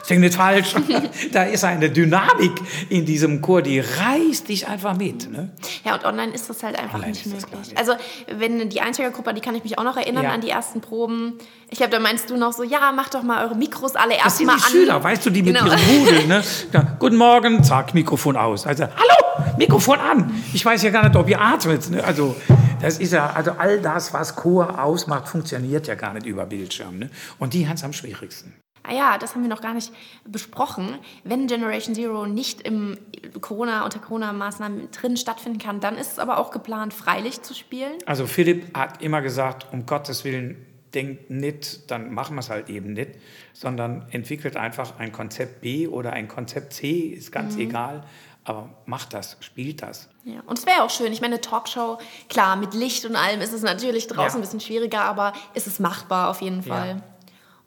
sing 0.03 0.20
nicht 0.20 0.35
falsch. 0.35 0.74
da 1.33 1.42
ist 1.42 1.62
eine 1.62 1.90
Dynamik 1.90 2.53
in 2.88 3.05
diesem 3.05 3.42
Chor, 3.42 3.61
die 3.61 3.81
reißt 3.81 4.48
dich 4.48 4.66
einfach 4.66 4.96
mit. 4.96 5.31
Ne? 5.31 5.50
Ja, 5.85 5.94
und 5.96 6.07
online 6.07 6.33
ist 6.33 6.48
das 6.48 6.62
halt 6.62 6.79
einfach 6.79 6.94
Online 6.94 7.11
nicht 7.12 7.26
das 7.26 7.33
möglich. 7.33 7.68
nicht. 7.68 7.79
Also, 7.79 7.92
wenn 8.35 8.70
die 8.70 8.81
Einsteigergruppe, 8.81 9.35
die 9.35 9.42
kann 9.42 9.55
ich 9.57 9.62
mich 9.62 9.79
auch 9.79 9.85
noch 9.85 9.98
erinnern 9.98 10.24
Ja. 10.24 10.31
an 10.31 10.40
die 10.40 10.48
ersten 10.48 10.81
Proben. 10.81 11.35
Ich 11.68 11.76
glaube, 11.76 11.92
da 11.92 12.00
meinst 12.00 12.31
du 12.31 12.38
noch 12.38 12.55
so, 12.55 12.62
ja, 12.62 12.92
macht 12.92 13.12
doch 13.14 13.22
mal 13.22 13.44
eure 13.44 13.57
Mikros 13.57 13.94
alle 13.94 14.14
Das 14.14 14.24
erst 14.24 14.37
sind 14.38 14.46
mal 14.46 14.57
die 14.57 14.62
an. 14.64 14.70
Schüler, 14.70 15.05
weißt 15.05 15.26
du, 15.26 15.31
die 15.31 15.42
mit 15.42 15.55
Genau. 15.59 15.70
ihrem 15.70 15.81
Rudel, 16.00 16.26
ne? 16.26 16.42
Ja, 16.72 16.96
guten 16.98 17.16
Morgen, 17.16 17.62
zack, 17.62 17.92
Mikrofon 17.92 18.38
aus. 18.38 18.66
Also, 18.66 18.85
hallo, 18.85 19.55
Mikrofon 19.59 19.98
an. 20.00 20.42
Ich 20.55 20.64
weiß 20.64 20.83
ja 20.83 20.88
gar 20.88 21.05
nicht, 21.05 21.14
ob 21.14 21.29
ihr 21.29 21.38
atmet. 21.38 21.90
Ne? 21.90 22.03
Also, 22.03 22.37
das 22.81 22.99
ist 22.99 23.12
ja, 23.12 23.31
also 23.31 23.53
all 23.53 23.81
das, 23.81 24.12
was 24.12 24.37
Chor 24.37 24.83
ausmacht, 24.83 25.29
funktioniert 25.29 25.87
ja 25.87 25.95
gar 25.95 26.14
nicht 26.14 26.27
über 26.27 26.47
Bildschirm. 26.47 26.99
Ne? 26.99 27.11
Und 27.38 27.55
die 27.55 27.66
haben 27.69 27.75
es 27.77 27.85
am 27.85 27.93
schwierigsten. 27.93 28.55
Ah 28.83 28.95
ja, 28.95 29.19
das 29.19 29.35
haben 29.35 29.43
wir 29.43 29.49
noch 29.51 29.61
gar 29.61 29.75
nicht 29.75 29.93
besprochen. 30.25 30.99
Wenn 31.23 31.47
Generation 31.47 31.95
Zero 31.95 32.27
nicht 32.27 32.62
im 32.62 32.97
Corona, 33.40 33.85
unter 33.85 33.99
Corona-Maßnahmen 33.99 34.90
drin 34.90 35.16
stattfinden 35.19 35.59
kann, 35.59 35.81
dann 35.81 35.97
ist 35.97 36.12
es 36.12 36.19
aber 36.19 36.38
auch 36.38 36.51
geplant, 36.51 36.95
freilich 36.95 37.43
zu 37.43 37.53
spielen. 37.55 37.93
Also 38.07 38.27
Philipp 38.27 38.75
hat 38.77 39.03
immer 39.03 39.21
gesagt, 39.21 39.66
um 39.73 39.85
Gottes 39.85 40.25
Willen, 40.25 40.64
denkt 40.95 41.31
nicht, 41.31 41.90
dann 41.90 42.12
machen 42.12 42.35
wir 42.35 42.40
es 42.40 42.51
halt 42.51 42.69
eben 42.69 42.95
nicht, 42.95 43.11
sondern 43.53 44.07
entwickelt 44.11 44.57
einfach 44.57 44.99
ein 44.99 45.12
Konzept 45.12 45.61
B 45.61 45.87
oder 45.87 46.12
ein 46.14 46.27
Konzept 46.27 46.73
C, 46.73 46.90
ist 46.90 47.31
ganz 47.31 47.55
Mhm. 47.55 47.61
egal, 47.61 48.05
aber 48.50 48.68
macht 48.86 49.14
das, 49.14 49.36
spielt 49.40 49.82
das. 49.82 50.08
Ja. 50.24 50.40
Und 50.46 50.58
es 50.58 50.66
wäre 50.66 50.82
auch 50.82 50.90
schön. 50.90 51.12
Ich 51.12 51.20
meine, 51.20 51.34
eine 51.36 51.40
Talkshow, 51.40 51.98
klar, 52.28 52.56
mit 52.56 52.74
Licht 52.74 53.04
und 53.06 53.16
allem 53.16 53.40
ist 53.40 53.52
es 53.52 53.62
natürlich 53.62 54.06
draußen 54.06 54.22
Ja. 54.32 54.34
ein 54.38 54.40
bisschen 54.42 54.60
schwieriger, 54.60 55.02
aber 55.02 55.32
ist 55.54 55.66
es 55.66 55.78
machbar 55.78 56.28
auf 56.30 56.42
jeden 56.42 56.62
Fall. 56.62 57.02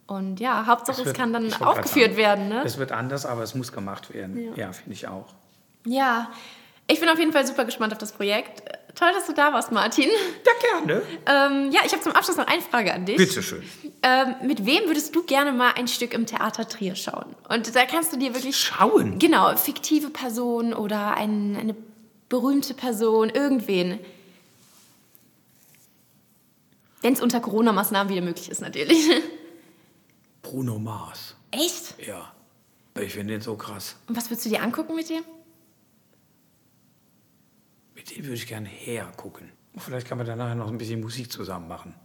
Und 0.05 0.39
ja, 0.39 0.65
Hauptsache 0.67 0.99
es 1.01 1.05
wird- 1.07 1.17
kann 1.17 1.33
dann 1.33 1.51
aufgeführt 1.61 2.17
werden. 2.17 2.49
Ne? 2.49 2.61
Es 2.65 2.77
wird 2.77 2.91
anders, 2.91 3.25
aber 3.25 3.41
es 3.41 3.55
muss 3.55 3.71
gemacht 3.71 4.13
werden. 4.13 4.53
Ja, 4.55 4.71
finde 4.73 4.93
ich 4.93 5.07
auch. 5.07 5.33
Ja, 5.85 6.29
ich 6.87 6.99
bin 6.99 7.09
auf 7.09 7.17
jeden 7.17 7.31
Fall 7.31 7.47
super 7.47 7.65
gespannt 7.65 7.93
auf 7.93 7.99
das 7.99 8.11
Projekt. 8.11 8.61
Toll, 8.95 9.11
dass 9.13 9.25
du 9.25 9.33
da 9.33 9.51
warst, 9.53 9.71
Martin. 9.71 10.09
Ja, 10.45 10.79
gerne. 10.79 11.01
Ähm, 11.25 11.71
ja, 11.71 11.81
ich 11.85 11.91
habe 11.93 12.03
zum 12.03 12.11
Abschluss 12.11 12.37
noch 12.37 12.47
eine 12.47 12.61
Frage 12.61 12.93
an 12.93 13.05
dich. 13.05 13.17
Bitteschön. 13.17 13.63
Ähm, 14.03 14.35
mit 14.43 14.65
wem 14.65 14.85
würdest 14.85 15.15
du 15.15 15.23
gerne 15.23 15.51
mal 15.51 15.71
ein 15.71 15.87
Stück 15.87 16.13
im 16.13 16.25
Theater 16.25 16.67
Trier 16.67 16.95
schauen? 16.95 17.35
Und 17.49 17.75
da 17.75 17.85
kannst 17.85 18.13
du 18.13 18.17
dir 18.17 18.33
wirklich 18.35 18.55
Schauen. 18.57 19.17
Genau, 19.17 19.55
fiktive 19.55 20.09
Person 20.09 20.73
oder 20.73 21.15
ein, 21.15 21.55
eine 21.59 21.75
berühmte 22.29 22.73
Person, 22.73 23.29
irgendwen. 23.29 23.99
Wenn 27.01 27.13
es 27.13 27.21
unter 27.21 27.39
Corona-Maßnahmen 27.39 28.13
wieder 28.13 28.21
möglich 28.21 28.49
ist, 28.49 28.61
natürlich. 28.61 29.09
Bruno 30.41 30.77
Mars. 30.77 31.35
Echt? 31.51 31.95
Ja. 32.05 32.31
Ich 33.01 33.13
finde 33.13 33.33
den 33.33 33.41
so 33.41 33.55
krass. 33.55 33.95
Und 34.07 34.15
was 34.15 34.29
würdest 34.29 34.45
du 34.45 34.49
dir 34.49 34.61
angucken 34.61 34.95
mit 34.95 35.09
dem? 35.09 35.23
Dem 38.09 38.23
würde 38.25 38.35
ich 38.35 38.47
gerne 38.47 38.67
hergucken. 38.67 39.49
Vielleicht 39.77 40.07
kann 40.07 40.17
man 40.17 40.27
dann 40.27 40.37
nachher 40.37 40.55
noch 40.55 40.69
ein 40.69 40.77
bisschen 40.77 41.01
Musik 41.01 41.31
zusammen 41.31 41.67
machen. 41.67 41.95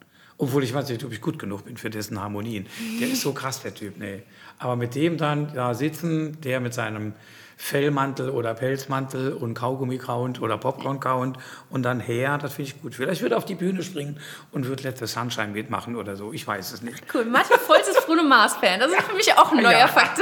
Obwohl 0.41 0.63
ich 0.63 0.73
weiß 0.73 0.89
nicht, 0.89 1.05
ob 1.05 1.13
ich 1.13 1.21
gut 1.21 1.39
genug 1.39 1.65
bin 1.65 1.77
für 1.77 1.91
dessen 1.91 2.21
Harmonien. 2.21 2.67
Der 3.01 3.09
ist 3.09 3.23
so 3.23 3.33
krass, 3.33 3.61
der 3.61 3.75
Typ. 3.75 3.99
Nee. 3.99 4.23
Aber 4.59 4.77
mit 4.77 4.95
dem 4.95 5.19
dann 5.19 5.53
da 5.53 5.75
sitzen, 5.75 6.41
der 6.43 6.61
mit 6.61 6.73
seinem 6.73 7.15
Fellmantel 7.57 8.31
oder 8.31 8.55
Pelzmantel 8.55 9.33
und 9.33 9.55
Kaugummi 9.55 9.99
kauend 9.99 10.41
oder 10.41 10.57
Popcorn 10.57 11.01
kauend 11.01 11.39
und 11.71 11.83
dann 11.83 11.99
her, 11.99 12.39
das 12.39 12.55
finde 12.55 12.71
ich 12.71 12.81
gut. 12.81 12.95
Vielleicht 12.95 13.21
würde 13.21 13.35
er 13.35 13.39
auf 13.39 13.47
die 13.47 13.57
Bühne 13.57 13.83
springen 13.83 14.21
und 14.53 14.67
würde 14.67 14.85
Let 14.85 14.99
the 14.99 15.07
Sunshine 15.07 15.49
mitmachen 15.49 15.97
oder 15.97 16.15
so. 16.15 16.33
Ich 16.33 16.47
weiß 16.47 16.71
es 16.71 16.83
nicht. 16.83 17.03
Cool, 17.13 17.25
Martin 17.25 17.57
Volz 17.67 17.89
ist 17.89 18.07
Bruno 18.07 18.23
Mars-Fan. 18.23 18.79
Das 18.79 18.93
ist 18.93 19.03
für 19.03 19.17
mich 19.17 19.33
auch 19.35 19.51
ein 19.51 19.61
neuer 19.61 19.73
Ja. 19.73 19.89
Fakt. 19.89 20.21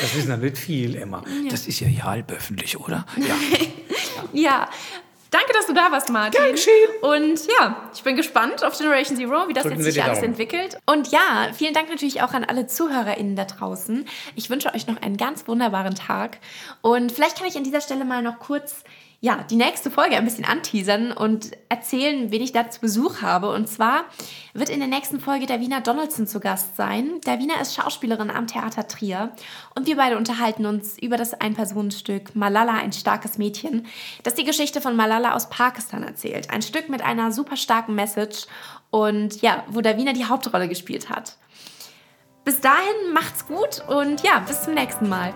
Das 0.00 0.14
wissen 0.14 0.30
ja 0.30 0.36
nicht 0.36 0.56
viel, 0.56 0.94
Emma. 0.94 1.24
Das 1.50 1.66
ist 1.66 1.80
ja 1.80 1.88
ja 1.88 2.04
halb 2.04 2.30
öffentlich, 2.30 2.78
oder? 2.78 3.04
Ja. 3.16 3.34
Ja. 4.32 4.68
Danke, 5.30 5.54
dass 5.54 5.66
du 5.66 5.72
da 5.72 5.90
warst, 5.90 6.10
Martin. 6.10 6.42
Gern 6.42 6.52
geschehen. 6.52 6.90
Und 7.00 7.46
ja, 7.58 7.90
ich 7.94 8.02
bin 8.02 8.16
gespannt 8.16 8.62
auf 8.62 8.76
Generation 8.76 9.16
Zero, 9.16 9.48
wie 9.48 9.54
das 9.54 9.62
Drücken 9.62 9.78
jetzt 9.78 9.94
sich 9.94 10.04
alles 10.04 10.18
Daumen. 10.18 10.32
entwickelt. 10.32 10.76
Und 10.84 11.10
ja, 11.10 11.48
vielen 11.54 11.72
Dank 11.72 11.88
natürlich 11.88 12.20
auch 12.20 12.34
an 12.34 12.44
alle 12.44 12.66
ZuhörerInnen 12.66 13.34
da 13.34 13.46
draußen. 13.46 14.06
Ich 14.36 14.50
wünsche 14.50 14.74
euch 14.74 14.86
noch 14.86 15.00
einen 15.00 15.16
ganz 15.16 15.48
wunderbaren 15.48 15.94
Tag. 15.94 16.36
Und 16.82 17.12
vielleicht 17.12 17.38
kann 17.38 17.46
ich 17.46 17.56
an 17.56 17.64
dieser 17.64 17.80
Stelle 17.80 18.04
mal 18.04 18.22
noch 18.22 18.40
kurz 18.40 18.84
ja, 19.24 19.44
die 19.48 19.54
nächste 19.54 19.88
Folge 19.88 20.16
ein 20.16 20.24
bisschen 20.24 20.44
anteasern 20.44 21.12
und 21.12 21.52
erzählen, 21.68 22.32
wen 22.32 22.42
ich 22.42 22.50
da 22.50 22.68
zu 22.68 22.80
Besuch 22.80 23.22
habe. 23.22 23.50
Und 23.50 23.68
zwar 23.68 24.02
wird 24.52 24.68
in 24.68 24.80
der 24.80 24.88
nächsten 24.88 25.20
Folge 25.20 25.46
Davina 25.46 25.78
Donaldson 25.78 26.26
zu 26.26 26.40
Gast 26.40 26.76
sein. 26.76 27.20
Davina 27.22 27.60
ist 27.60 27.72
Schauspielerin 27.72 28.32
am 28.32 28.48
Theater 28.48 28.88
Trier 28.88 29.30
und 29.76 29.86
wir 29.86 29.96
beide 29.96 30.16
unterhalten 30.16 30.66
uns 30.66 30.98
über 30.98 31.16
das 31.16 31.34
Ein-Personen-Stück 31.34 32.34
Malala, 32.34 32.72
ein 32.72 32.92
starkes 32.92 33.38
Mädchen, 33.38 33.86
das 34.24 34.34
die 34.34 34.44
Geschichte 34.44 34.80
von 34.80 34.96
Malala 34.96 35.36
aus 35.36 35.48
Pakistan 35.48 36.02
erzählt. 36.02 36.50
Ein 36.50 36.62
Stück 36.62 36.88
mit 36.88 37.00
einer 37.00 37.30
super 37.30 37.56
starken 37.56 37.94
Message 37.94 38.46
und 38.90 39.40
ja, 39.40 39.62
wo 39.68 39.82
Davina 39.82 40.14
die 40.14 40.24
Hauptrolle 40.24 40.68
gespielt 40.68 41.10
hat. 41.10 41.36
Bis 42.44 42.60
dahin 42.60 43.12
macht's 43.14 43.46
gut 43.46 43.84
und 43.86 44.24
ja, 44.24 44.40
bis 44.40 44.64
zum 44.64 44.74
nächsten 44.74 45.08
Mal. 45.08 45.32